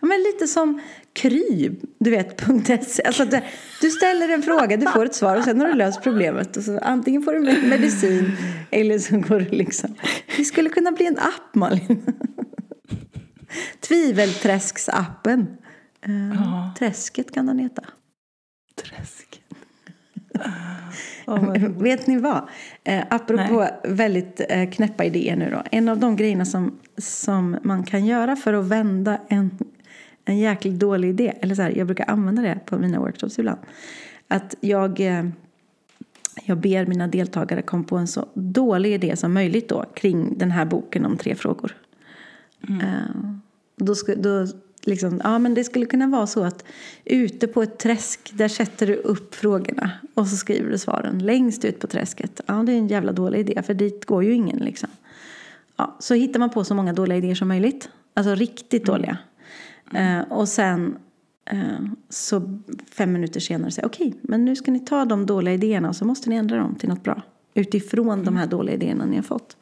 [0.00, 0.80] Ja, men lite som
[1.14, 2.40] Kry, du vet,
[2.86, 3.02] .se.
[3.02, 3.42] Alltså, det,
[3.80, 6.56] du ställer en fråga, du får ett svar och sen har du löst problemet.
[6.56, 8.36] Och så, antingen får du med- medicin
[8.70, 9.94] eller så går du liksom...
[10.36, 12.02] Det skulle kunna bli en app, Malin.
[13.80, 15.40] Tvivelträsksappen.
[16.08, 16.74] Uh, Ja.
[16.78, 17.82] Träsket kan den heta.
[18.82, 19.42] Träsk.
[21.26, 21.82] Åh, vad roligt.
[21.82, 22.48] Vet ni vad?
[22.84, 25.62] Eh, apropå väldigt eh, knäppa idéer nu då.
[25.70, 29.58] En av de grejerna som, som man kan göra för att vända en,
[30.24, 31.32] en jäkligt dålig idé.
[31.40, 33.60] Eller så här, jag brukar använda det på mina workshops ibland.
[34.28, 35.26] Att jag, eh,
[36.44, 40.50] jag ber mina deltagare komma på en så dålig idé som möjligt då kring den
[40.50, 41.76] här boken om tre frågor.
[42.68, 43.16] Eh,
[43.76, 44.46] då, då
[44.84, 46.64] liksom, ja, men det skulle kunna vara så att
[47.04, 51.64] ute på ett träsk där sätter du upp frågorna och så skriver du svaren längst
[51.64, 52.40] ut på träsket.
[52.46, 54.88] Ja, det är en jävla dålig idé för dit går ju ingen liksom.
[55.76, 57.88] Ja, så hittar man på så många dåliga idéer som möjligt.
[58.14, 59.18] Alltså riktigt dåliga.
[59.94, 60.96] Eh, och sen
[61.44, 61.60] eh,
[62.08, 62.58] så
[62.92, 66.04] fem minuter senare säger okej, men nu ska ni ta de dåliga idéerna och så
[66.04, 67.22] måste ni ändra dem till något bra.
[67.54, 69.56] Utifrån de här dåliga idéerna ni har fått.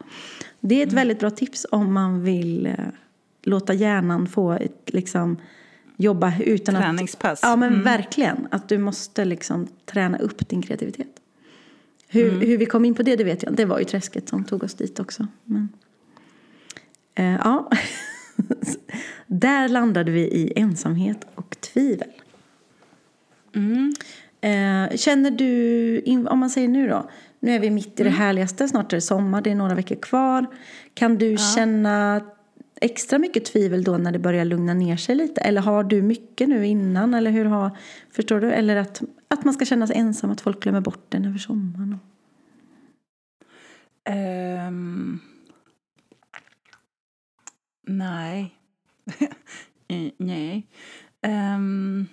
[0.60, 2.74] Det är ett väldigt bra tips om man vill eh,
[3.42, 5.36] låta hjärnan få ett, liksom,
[5.96, 6.82] jobba utan att...
[6.82, 7.40] Träningspass.
[7.42, 7.84] Ja, men Mm.
[7.84, 8.48] verkligen.
[8.50, 11.06] Att du måste liksom träna upp din kreativitet.
[12.08, 13.54] Hur, hur vi kom in på det, det vet jag.
[13.54, 15.26] Det var ju träsket som tog oss dit också.
[15.44, 15.68] Men,
[17.14, 17.70] eh, ja.
[19.32, 22.08] Där landade vi i ensamhet och tvivel.
[23.54, 23.92] Mm.
[24.40, 27.10] Eh, känner du, om man säger nu då,
[27.40, 29.96] nu är vi mitt i det härligaste, snart är det sommar, det är några veckor
[29.96, 30.46] kvar.
[30.94, 32.20] Kan du känna
[32.80, 35.40] extra mycket tvivel då när det börjar lugna ner sig lite?
[35.40, 37.14] Eller har du mycket nu innan?
[37.14, 37.70] Eller hur har,
[38.12, 38.52] förstår du?
[38.52, 41.98] Eller att, att man ska känna sig ensam, att folk glömmer bort den över sommaren?
[44.04, 45.18] Ehm,
[47.86, 48.56] nej.
[50.18, 50.66] Nej.
[51.22, 52.06] Ehm,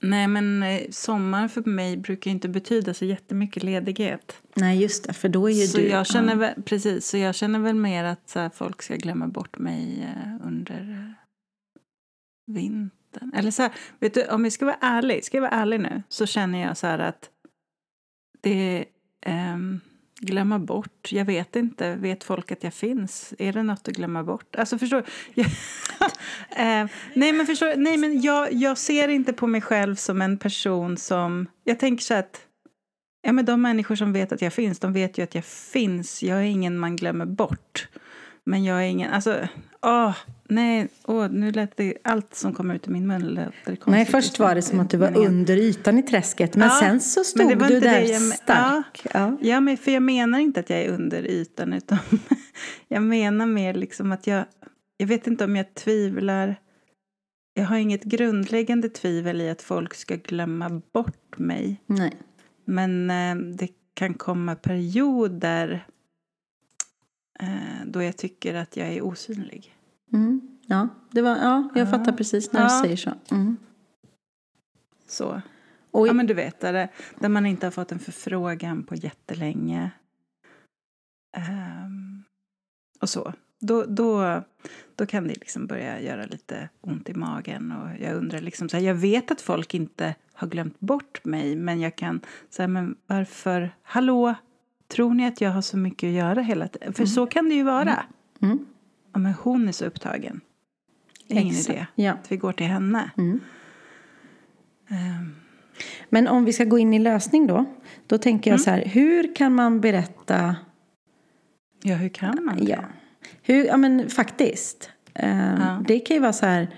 [0.00, 4.42] nej, men eh, sommar för mig brukar inte betyda så jättemycket ledighet.
[4.54, 5.88] Nej, just det, för då är ju Så du...
[5.88, 6.38] jag känner ja.
[6.38, 10.02] väl, precis, så jag känner väl mer att så här, folk ska glömma bort mig
[10.02, 11.12] eh, under eh,
[12.54, 13.32] vintern.
[13.34, 16.02] Eller så här, vet du, om vi ska vara ärlig, ska jag vara ärlig nu,
[16.08, 17.30] så känner jag så här att
[18.40, 18.84] det
[19.20, 19.80] ehm,
[20.20, 23.34] glömma bort, jag vet inte, vet folk att jag finns?
[23.38, 24.56] Är det något att glömma bort?
[24.56, 25.04] Alltså förstår
[25.34, 25.46] jag,
[26.50, 30.38] eh, Nej men förstår nej men jag, jag ser inte på mig själv som en
[30.38, 32.46] person som, jag tänker så att
[33.22, 36.22] Ja, men de människor som vet att jag finns, de vet ju att jag finns.
[36.22, 37.88] Jag är ingen man glömmer bort.
[38.44, 39.12] Men jag är ingen...
[39.12, 39.48] Alltså,
[39.82, 40.16] åh,
[40.50, 41.94] nej, åh, nu lät det...
[42.04, 43.86] Allt som kommer ut ur min mun lät konstigt.
[43.86, 46.56] Nej, först var det som att du var under ytan i träsket.
[46.56, 49.06] Men Ja, sen så stod det du inte där det jag stark.
[49.14, 49.38] Ja.
[49.40, 51.98] Ja, men för jag menar inte att jag är under ytan utan
[52.88, 54.44] jag menar mer liksom att jag,
[54.96, 56.56] jag vet inte om jag tvivlar.
[57.54, 61.82] Jag har inget grundläggande tvivel i att folk ska glömma bort mig.
[61.86, 62.16] Nej.
[62.64, 65.86] Men eh, det kan komma perioder
[67.40, 69.74] eh, då jag tycker att jag är osynlig.
[70.12, 70.40] Mm.
[70.66, 71.90] Ja, det var, ja, jag Ja.
[71.90, 72.66] fattar precis när Ja.
[72.66, 73.12] du säger så.
[73.30, 73.56] Mm.
[75.06, 75.42] Så.
[75.90, 76.88] Och, Ja, men du vet, där,
[77.18, 79.90] där man inte har fått en förfrågan på jättelänge.
[81.36, 82.24] Ehm,
[83.00, 83.32] och så.
[83.60, 84.42] Då, då,
[84.96, 87.72] då kan det liksom börja göra lite ont i magen.
[87.72, 91.56] Och jag undrar liksom, så här, jag vet att folk inte har glömt bort mig.
[91.56, 94.34] Men jag kan säga, men varför, hallå,
[94.88, 96.92] tror ni att jag har så mycket att göra hela tiden?
[96.92, 98.04] För så kan det ju vara.
[98.42, 98.66] Mm.
[99.12, 100.40] Ja, men hon är så upptagen.
[101.28, 101.70] Det är ingen Exakt.
[101.78, 102.12] idé Ja.
[102.12, 103.10] att vi går till henne.
[103.16, 103.40] Mm.
[104.88, 105.34] Ehm,
[106.08, 107.64] Men om vi ska gå in i lösning då.
[108.06, 108.64] Då tänker jag Mm.
[108.64, 110.56] så här, hur kan man berätta
[111.82, 112.70] ja, hur kan man det?
[112.70, 112.84] Ja,
[113.42, 114.90] Hur, ja men faktiskt.
[115.14, 115.82] Eh, Ja.
[115.88, 116.68] Det kan ju vara så här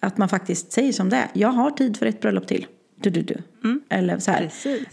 [0.00, 1.28] att man faktiskt säger som det är.
[1.32, 2.66] Jag har tid för ett bröllop till.
[3.06, 3.36] Du, du, du.
[3.64, 3.80] Mm.
[3.88, 4.42] Eller så här.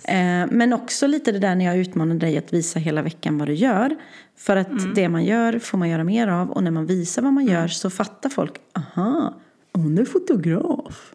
[0.04, 3.48] Eh, men också lite det där när jag utmanar dig att visa hela veckan vad
[3.48, 3.96] du gör.
[4.38, 4.94] För att Mm.
[4.94, 6.52] det man gör får man göra mer av.
[6.52, 8.54] Och när man visar vad man gör så fattar folk.
[8.74, 9.34] Aha,
[9.74, 11.14] hon är fotograf.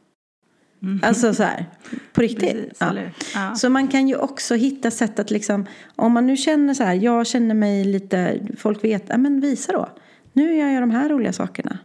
[1.03, 1.66] Alltså så här,
[2.12, 2.53] på riktigt.
[2.53, 2.94] Mm.
[2.94, 3.49] Precis, Ja.
[3.49, 3.55] Ja.
[3.55, 6.94] Så man kan ju också hitta sätt att liksom, om man nu känner så här,
[6.94, 9.88] jag känner mig lite, folk vet, ja men visa då.
[10.32, 11.78] Nu gör jag de här roliga sakerna.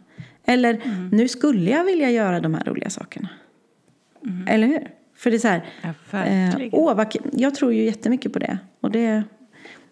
[0.46, 1.08] Eller Mm.
[1.08, 3.28] nu skulle jag vilja göra de här roliga sakerna.
[4.48, 4.88] Eller hur?
[5.24, 5.64] För det är så här,
[6.10, 8.58] Ja, eh, åh, vad, jag tror ju jättemycket på det.
[8.80, 9.24] Och det,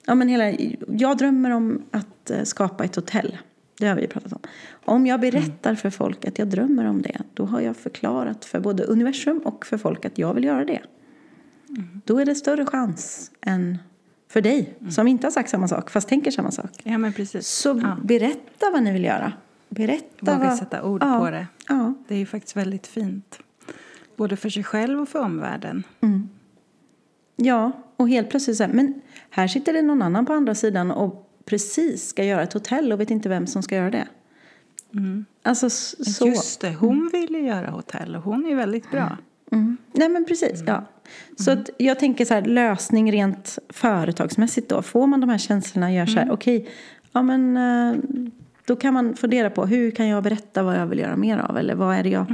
[0.07, 0.51] ja men hela,
[0.89, 3.39] jag drömmer om att eh, skapa ett hotell.
[3.79, 4.39] Det har vi pratat om.
[4.85, 8.61] Om jag berättar för folk att jag drömmer om det, då har jag förklarat för
[8.61, 10.81] både universum och för folk att jag vill göra det.
[12.05, 13.79] Då är det större chans än
[14.29, 16.71] för dig som inte har sagt samma sak fast tänker samma sak.
[16.83, 17.47] Ja, men precis.
[17.49, 17.97] Så Ja.
[18.05, 19.33] berätta vad ni vill göra.
[19.69, 20.59] Berätta Våga vad...
[20.59, 21.47] sätta ord ja, på det.
[21.69, 21.95] Ja.
[22.09, 23.39] Det är ju faktiskt väldigt fint.
[24.23, 25.83] Både för sig själv och för omvärlden.
[27.37, 28.95] ja, och helt plötsligt så här, men
[29.31, 33.01] här sitter det någon annan på andra sidan och precis ska göra ett hotell och
[33.01, 34.07] vet inte vem som ska göra det.
[35.43, 36.27] Alltså s- så.
[36.27, 39.17] Just det, hon vill ju göra hotell och hon är väldigt bra.
[39.53, 39.77] Mm.
[39.93, 40.85] Nej men precis, ja.
[41.39, 44.83] Så att jag tänker så här, lösning rent företagsmässigt då.
[44.83, 46.69] Får man de här känslorna, gör så här, okej,
[47.13, 47.97] ja men eh,
[48.67, 51.59] då kan man fundera på hur kan jag berätta vad jag vill göra mer av?
[51.59, 52.27] Eller vad är det jag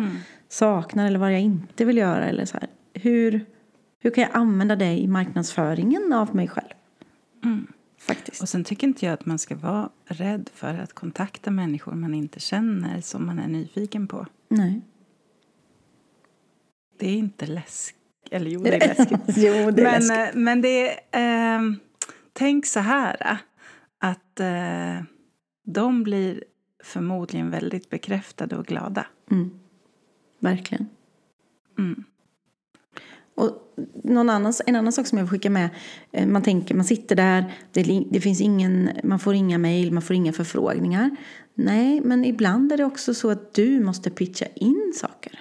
[0.48, 2.24] saknar eller vad jag inte vill göra?
[2.26, 3.44] Eller så här, hur,
[4.00, 6.68] hur kan jag använda det i marknadsföringen av mig själv?
[8.00, 8.42] Faktiskt.
[8.42, 12.14] Och sen tycker inte jag att man ska vara rädd för att kontakta människor man
[12.14, 14.26] inte känner som man är nyfiken på.
[14.48, 14.80] Nej.
[16.98, 17.98] Det är inte läskigt.
[18.30, 19.20] Eller jo, det är läskigt.
[19.36, 20.34] jo, det är men, läskigt.
[20.34, 20.98] eh, men det är...
[21.56, 21.76] ehm,
[22.32, 23.16] tänk så här.
[23.20, 23.36] eh,
[23.98, 25.04] Att eh,
[25.64, 26.44] de blir
[26.84, 29.06] förmodligen väldigt bekräftade och glada.
[29.30, 29.57] Mm.
[30.38, 30.88] Verkligen.
[31.78, 32.04] Mm.
[33.34, 33.74] Och
[34.04, 35.68] någon annan, en annan sak som jag vill skicka med.
[36.12, 40.02] eh, Man tänker, man sitter där, det, det finns ingen, man får inga mejl, man
[40.02, 41.10] får inga förfrågningar.
[41.54, 45.38] Nej, men ibland är det också så att du måste pitcha in saker.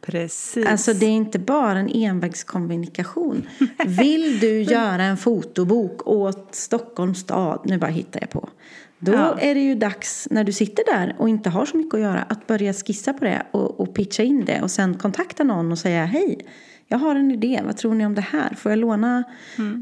[0.00, 0.66] Precis.
[0.66, 3.48] Alltså det är inte bara en envägskommunikation.
[3.86, 8.48] Vill du göra en fotobok åt Stockholms stad, nu bara hittar jag på.
[8.98, 9.38] Då Ja.
[9.40, 12.22] är det ju dags, när du sitter där och inte har så mycket att göra,
[12.22, 14.62] att börja skissa på det och, och pitcha in det.
[14.62, 16.38] Och sen kontakta någon och säga hej,
[16.88, 18.54] jag har en idé, vad tror ni om det här?
[18.54, 19.24] Får jag låna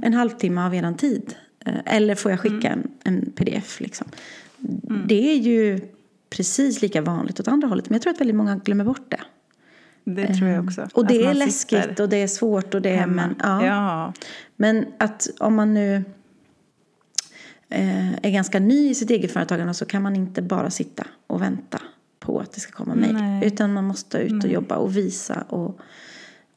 [0.03, 1.35] en halvtimme av er tid?
[1.67, 4.07] Eh, Eller får jag skicka en, en pdf liksom?
[5.07, 5.81] Det är ju
[6.31, 9.21] precis lika vanligt åt andra hållet, men jag tror att väldigt många glömmer bort det.
[10.05, 10.81] det tror jag också.
[10.81, 13.67] Ehm, Och det är läskigt och det är svårt och det är, men, ja.
[13.67, 14.13] ja.
[14.57, 16.03] men att om man nu eh,
[18.23, 21.81] är ganska ny i sitt eget företagande så kan man inte bara sitta och vänta
[22.19, 23.15] på att det ska komma mejl.
[23.15, 23.47] Nej.
[23.47, 25.45] Utan man måste ut och jobba och visa.
[25.49, 25.81] Och,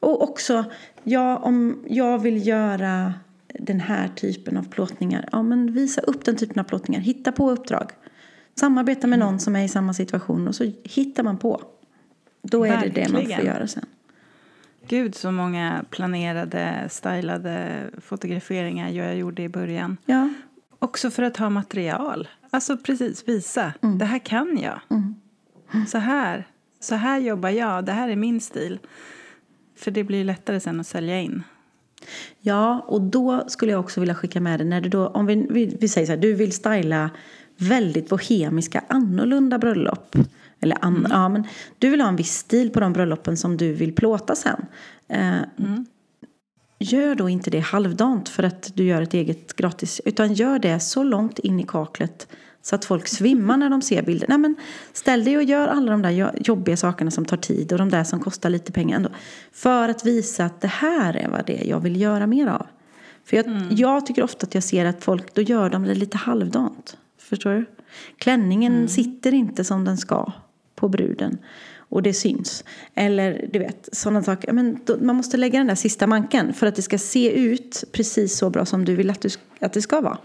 [0.00, 0.64] och också,
[1.04, 3.14] ja, om jag vill göra
[3.58, 7.00] den här typen av plåtningar, ja men visa upp den typen av plåtningar.
[7.00, 7.90] Hitta på uppdrag.
[8.54, 11.62] Samarbeta med någon som är i samma situation och så hittar man på.
[12.42, 13.46] Då är det det man får Verkligen.
[13.46, 13.86] göra sen.
[14.88, 19.96] Gud, så många planerade, stylade fotograferingar jag gjorde i början.
[20.06, 20.28] Ja,
[20.78, 22.28] Också för att ha material.
[22.50, 23.72] Alltså precis, visa.
[23.82, 23.98] Mm.
[23.98, 24.80] Det här kan jag.
[25.88, 26.46] Så här.
[26.80, 27.84] Så här jobbar jag.
[27.84, 28.78] Det här är min stil.
[29.76, 31.42] För det blir lättare sen att sälja in.
[32.40, 35.46] Ja, och då skulle jag också vilja skicka med dig när du då, om vi,
[35.50, 37.10] vi, vi säger så här, du vill styla
[37.56, 40.16] väldigt bohemiska, annorlunda bröllop.
[40.60, 41.10] Eller an, Mm.
[41.10, 41.44] ja, men
[41.78, 44.66] du vill ha en viss stil på de bröllopen som du vill plåta sen.
[45.08, 45.86] Eh, Mm.
[46.78, 50.00] Gör då inte det halvdant för att du gör ett eget gratis.
[50.04, 52.28] Utan gör det så långt in i kaklet
[52.62, 54.28] så att folk svimmar när de ser bilder.
[54.28, 54.56] Nej, men
[54.92, 57.90] ställ dig och gör alla de där jo- jobbiga sakerna som tar tid och de
[57.90, 59.10] där som kostar lite pengar ändå.
[59.52, 62.66] För att visa att det här är vad det är jag vill göra mer av.
[63.24, 66.16] För jag, jag tycker ofta att jag ser att folk, då gör de det lite
[66.16, 66.96] halvdant.
[67.18, 67.64] Förstår du?
[68.18, 70.32] Klänningen sitter inte som den ska
[70.74, 71.38] på bruden.
[71.88, 72.64] Och det syns.
[72.94, 74.52] Eller du vet, sådana saker.
[74.52, 77.84] Men då, man måste lägga den där sista manken för att det ska se ut
[77.92, 79.28] precis så bra som du vill att, du,
[79.60, 80.18] att det ska vara.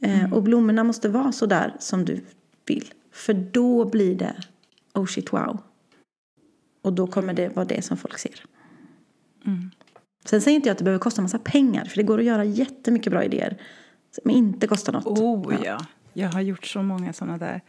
[0.00, 2.20] Eh, och blommorna måste vara så där som du
[2.66, 2.90] vill.
[3.12, 4.34] För då blir det
[4.94, 5.58] oh shit wow.
[6.82, 8.44] Och då kommer det vara det som folk ser.
[10.24, 11.84] Sen säger inte jag att det behöver kosta massa pengar.
[11.84, 13.62] För det går att göra jättemycket bra idéer.
[14.22, 15.18] Som inte kostar något.
[15.18, 15.86] Oh ja.
[16.14, 17.60] Jag har gjort så många såna där.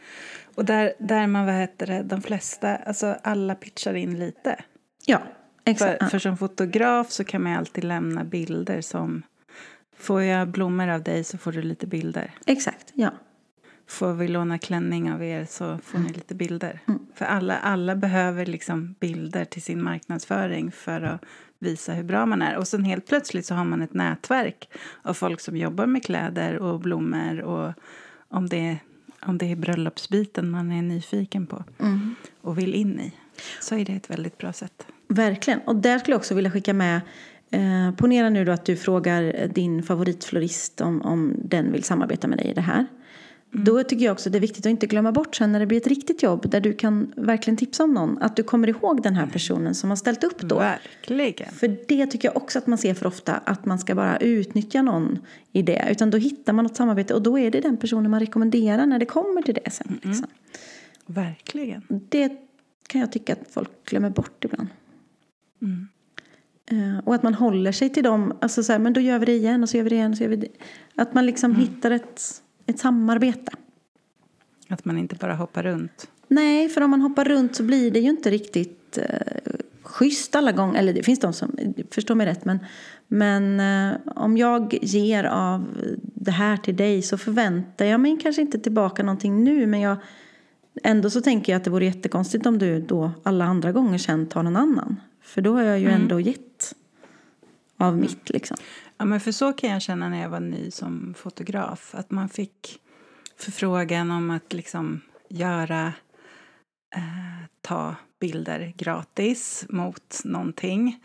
[0.54, 4.64] Och där, där man, vad heter det, de flesta, alltså alla pitchar in lite.
[5.06, 5.22] Ja,
[5.64, 6.02] exakt.
[6.02, 9.22] För, för som fotograf så kan man alltid lämna bilder som
[9.98, 12.34] Får jag blommor av dig så får du lite bilder.
[12.46, 13.10] Exakt, ja.
[13.88, 16.80] Får vi låna klänning av er så får ni lite bilder.
[17.14, 21.24] För alla, alla behöver liksom bilder till sin marknadsföring för att
[21.58, 22.56] visa hur bra man är.
[22.56, 24.68] Och sen helt plötsligt så har man ett nätverk
[25.02, 27.72] av folk som jobbar med kläder och blommor och
[28.28, 28.78] om det,
[29.22, 31.64] om det är bröllopsbiten man är nyfiken på
[32.40, 33.12] och vill in i
[33.60, 34.86] så är det ett väldigt bra sätt.
[35.08, 35.60] Verkligen.
[35.60, 37.00] Och där skulle jag också vilja skicka med
[37.50, 42.38] eh, Ponera nu då att du frågar din favoritflorist om, om den vill samarbeta med
[42.38, 42.86] dig i det här.
[43.64, 45.78] Då tycker jag också det är viktigt att inte glömma bort sen när det blir
[45.78, 48.22] ett riktigt jobb där du kan verkligen tipsa om någon.
[48.22, 50.58] Att du kommer ihåg den här personen som har ställt upp då.
[50.58, 51.52] Verkligen.
[51.52, 54.82] För det tycker jag också att man ser för ofta, att man ska bara utnyttja
[54.82, 55.18] någon
[55.52, 55.88] i det.
[55.90, 58.98] Utan då hittar man något samarbete och då är det den personen man rekommenderar när
[58.98, 60.00] det kommer till det sen.
[60.02, 60.26] Liksom.
[61.06, 61.82] Verkligen.
[61.88, 62.32] Det
[62.86, 64.68] kan jag tycka att folk glömmer bort ibland.
[66.70, 69.26] Eh, och att man håller sig till dem, alltså så här, men då gör vi
[69.26, 70.48] det igen och så gör vi det igen och så gör vi det.
[70.94, 73.52] Att man liksom hittar ett, ett samarbete.
[74.68, 76.08] Att man inte bara hoppar runt.
[76.28, 80.52] Nej, för om man hoppar runt så blir det ju inte riktigt eh, schysst alla
[80.52, 80.78] gånger.
[80.78, 81.56] Eller det finns de som,
[81.90, 82.58] förstår mig rätt, men,
[83.08, 85.66] men eh, om jag ger av
[86.14, 89.96] det här till dig så förväntar jag mig kanske inte tillbaka någonting nu, men jag,
[90.82, 94.26] ändå så tänker jag att det vore jättekonstigt om du då alla andra gånger sen
[94.26, 95.00] tar någon annan.
[95.22, 96.55] För då har jag ju ändå gett
[97.76, 98.56] av mitt liksom.
[98.96, 101.94] Ja, men för så kan jag känna när jag var ny som fotograf.
[101.94, 102.80] Att man fick
[103.38, 105.92] förfrågan om att liksom göra,
[106.96, 111.00] eh, ta bilder gratis mot någonting.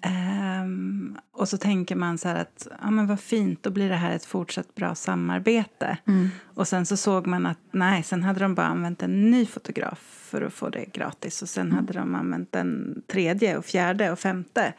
[0.00, 3.96] Ehm, och så tänker man så här att ja, men vad fint, då blir det
[3.96, 5.98] här ett fortsatt bra samarbete.
[6.44, 9.98] Och sen så såg man att nej, sen hade de bara använt en ny fotograf
[10.30, 11.42] för att få det gratis.
[11.42, 14.72] Och sen hade de använt en tredje och fjärde och femte.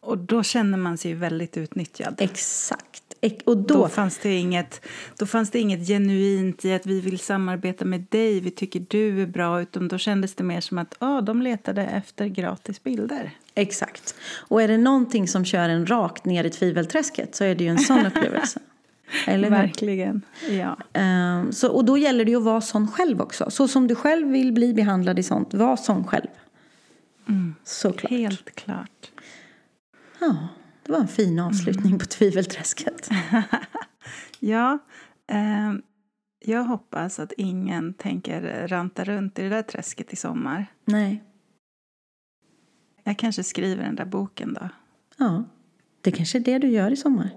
[0.00, 2.14] Och då känner man sig väldigt utnyttjad.
[2.18, 3.02] Exakt.
[3.20, 4.86] Ex- Och Då, då, fanns det inget,
[5.18, 9.22] då fanns det inget genuint i att vi vill samarbeta med dig, vi tycker du
[9.22, 13.30] är bra, utan då kändes det mer som att oh, de letade efter gratis bilder.
[13.54, 14.14] Exakt.
[14.32, 17.70] Och är det någonting som kör en rakt ner i tvivelträsket så är det ju
[17.70, 18.60] en sån upplevelse.
[19.26, 19.50] Eller?
[19.50, 20.22] Verkligen.
[20.50, 20.76] Ja.
[20.92, 23.50] Ehm, så, och då gäller det ju att vara sån själv också.
[23.50, 26.28] Så som du själv vill bli behandlad i sånt, var sån själv.
[27.64, 28.10] Såklart.
[28.10, 29.10] Helt klart.
[30.20, 30.48] Ja,
[30.82, 33.08] det var en fin avslutning på tvivelträsket.
[34.42, 34.78] Ja,
[35.26, 35.82] ehm,
[36.44, 40.66] jag hoppas att ingen tänker ranta runt i det där träsket i sommar.
[40.84, 41.24] Nej,
[43.04, 44.68] Jag kanske skriver den där boken då.
[45.16, 45.44] ja.
[46.00, 47.30] Det kanske är det du gör i sommar.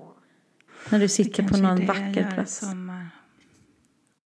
[0.90, 2.64] När du sitter på någon vacker plats.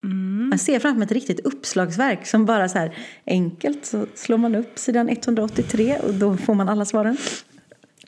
[0.04, 0.48] Mm.
[0.50, 2.96] Jag ser framför mig ett riktigt uppslagsverk som bara så här
[3.26, 7.16] enkelt så slår man upp sidan 183 och då får man alla svaren.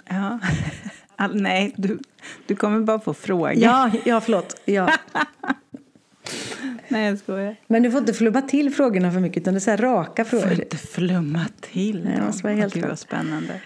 [0.09, 0.39] Ja.
[1.17, 1.99] All, nej, du,
[2.47, 3.53] du kommer bara få frågor.
[3.57, 4.61] Ja, ja förlåt.
[4.65, 4.91] Ja.
[6.89, 7.57] Nej, jag skojar.
[7.67, 10.25] Men du får inte flubba till frågorna för mycket utan det är så här raka
[10.25, 10.61] Får frågor.
[10.61, 13.61] inte flumma till Nej, måste vara helt Gud, vad spännande.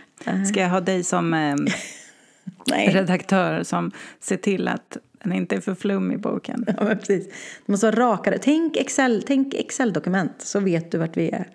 [0.51, 1.35] Ska jag ha dig som
[2.77, 6.65] eh, redaktör som ser till att den inte är för flummig i boken?
[6.67, 7.27] Ja, precis.
[7.67, 8.39] Det måste vara rakare.
[8.39, 11.49] Tänk Excel, tänk Excel-dokument så vet du vart vi är.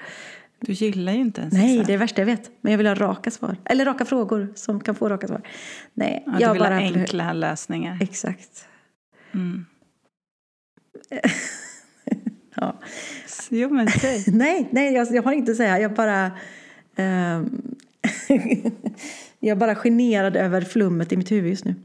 [0.66, 2.52] Du gillar ju inte ens Nej, det är det värsta jag vet.
[2.62, 3.58] Men jag vill ha raka svar.
[3.66, 5.42] Eller raka frågor som kan få raka svar.
[5.94, 6.74] Nej, ja, du jag vill bara...
[6.74, 7.98] ha enkla lösningar.
[8.02, 8.68] Exakt.
[9.34, 9.66] Mm.
[12.56, 12.80] Ja.
[13.50, 14.24] Jo, men säg.
[14.28, 15.80] Nej, nej jag, jag har inte att säga.
[15.80, 16.32] Jag bara...
[16.96, 17.62] ehm,
[19.40, 21.76] jag bara generad över flummet i mitt huvud just nu.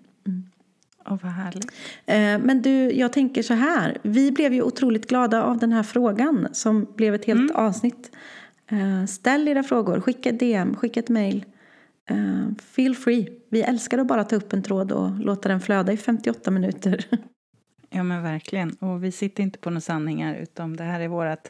[1.04, 1.72] Och vad härligt.
[2.06, 3.98] Eh, Men du, jag tänker så här.
[4.02, 8.10] Vi blev ju otroligt glada av den här frågan som blev ett helt avsnitt.
[8.68, 11.44] Eh, Ställ era frågor, skicka ett DM, skicka ett mail.
[12.10, 13.28] Eh, Feel free.
[13.48, 17.04] Vi älskar att bara ta upp en tråd och låta den flöda i 58 minuter.
[17.90, 18.70] Ja men verkligen.
[18.70, 21.48] Och vi sitter inte på några sanningar utan det här är vårt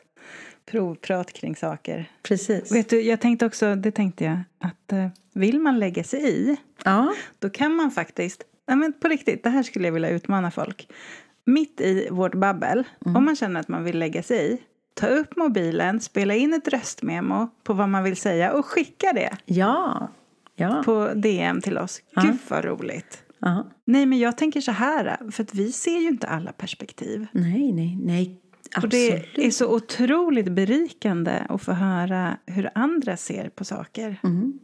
[0.71, 2.11] provprat kring saker.
[2.23, 2.73] Precis.
[2.73, 6.57] Vet du, jag tänkte också, det tänkte jag, att eh, vill man lägga sig i,
[6.85, 10.51] Ja, då kan man faktiskt, nej men på riktigt, det här skulle jag vilja utmana
[10.51, 10.89] folk.
[11.45, 14.59] Mitt i vårt babbel, om man känner att man vill lägga sig i,
[14.99, 19.37] ta upp mobilen, spela in ett röstmemo på vad man vill säga och skicka det
[19.45, 20.09] ja,
[20.55, 20.83] ja.
[20.85, 22.03] på DM till oss.
[22.23, 23.23] Gud vad roligt.
[23.39, 23.67] ja.
[23.85, 27.27] Nej men jag tänker så här, för att vi ser ju inte alla perspektiv.
[27.33, 28.41] Nej, nej, nej.
[28.77, 29.27] Och Absolut.
[29.35, 34.21] det är så otroligt berikande att få höra hur andra ser på saker.
[34.25, 34.59] Mm.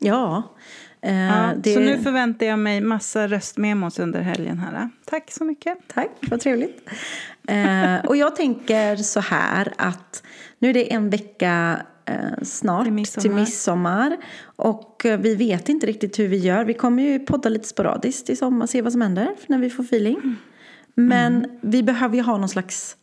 [0.00, 0.56] Ja.
[1.02, 1.74] Eh, Ja, det...
[1.74, 4.88] Så nu förväntar jag mig massa röstmemos under helgen här.
[5.04, 5.78] Tack så mycket.
[5.94, 6.88] Tack, vad trevligt.
[7.48, 10.22] Eh, och jag tänker så här att
[10.58, 13.40] nu är det en vecka eh, snart Till till midsommar.
[13.40, 14.16] midsommar.
[14.44, 16.64] Och eh, vi vet inte riktigt hur vi gör.
[16.64, 19.82] Vi kommer ju podda lite sporadiskt i sommar, se vad som händer när vi får
[19.84, 20.36] feeling.
[20.94, 22.96] Men vi behöver ju ha någon slags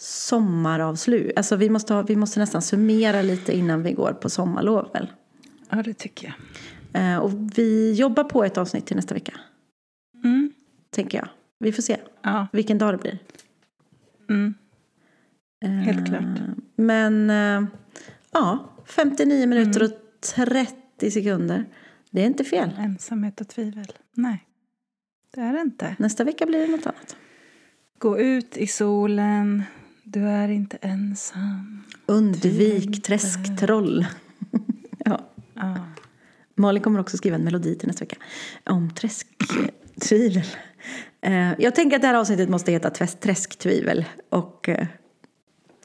[0.00, 1.32] sommaravslut.
[1.36, 5.12] Alltså vi måste, ha, vi måste nästan summera lite innan vi går på sommarlov väl?
[5.70, 6.34] Ja, det tycker jag.
[6.92, 9.32] Eh, och vi jobbar på ett avsnitt till nästa vecka,
[10.24, 10.52] Mm.
[10.90, 11.28] tänker jag.
[11.58, 12.46] Vi får se Ja.
[12.52, 13.18] vilken dag det blir.
[14.30, 14.54] Mm.
[15.84, 16.24] Helt Eh, klart.
[16.76, 17.68] Men eh,
[18.32, 19.92] ja, 59 minuter Mm.
[19.92, 21.64] och 30 sekunder.
[22.10, 22.70] Det är inte fel.
[22.78, 23.92] Ensamhet och tvivel.
[24.12, 24.46] Nej,
[25.34, 25.96] det är det inte.
[25.98, 27.16] Nästa vecka blir det något annat.
[27.98, 29.62] Gå ut i solen.
[30.04, 31.82] Du är inte ensam.
[32.06, 34.06] Undvik träsktroll.
[34.98, 35.20] ja.
[35.54, 35.76] Ja.
[36.60, 38.16] Malin kommer också skriva en melodi till nästa vecka.
[38.64, 40.44] Om träsktvivel.
[41.20, 44.04] Eh, jag tänker att det här avsnittet måste heta träsk- Träsktvivel.
[44.28, 44.86] Och eh,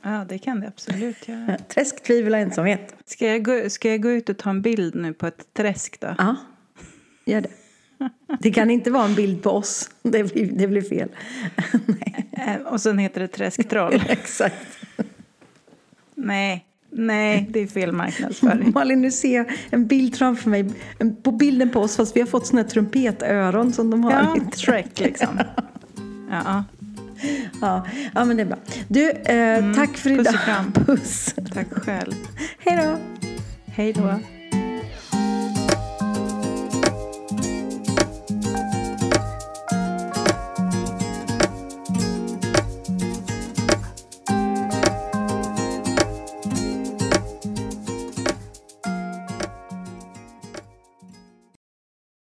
[0.04, 1.58] ja, det kan det absolut göra.
[1.58, 2.96] träsktvivel och ensamhet.
[3.06, 6.00] Ska jag, gå, ska jag gå ut och ta en bild nu på ett träsk
[6.00, 6.16] då?
[6.18, 6.36] Ja,
[7.26, 7.50] gör det.
[8.40, 9.90] Det kan inte vara en bild på oss.
[10.04, 11.10] Det blir, det blir fel.
[11.86, 14.04] Nej, Eh, Och sen heter det träsktroll.
[14.08, 14.78] exakt.
[16.16, 16.66] nej,
[16.96, 18.72] nej, det är fel marknadsföring.
[18.76, 20.70] Malin, nu ser jag en bild framför mig.
[21.24, 24.12] På bilden på oss, fast vi har fått såna här trumpetöron som de har.
[24.12, 24.36] Ja.
[24.56, 25.40] Shrek liksom.
[26.30, 26.64] Ja,
[27.62, 28.58] Ja, ja, men det är bra.
[28.88, 30.42] Du, eh, tack för Puss idag.
[30.46, 30.72] kram.
[30.86, 31.36] Puss.
[31.54, 32.14] tack själv.
[32.60, 32.98] Hej då.
[33.66, 34.20] Hej då.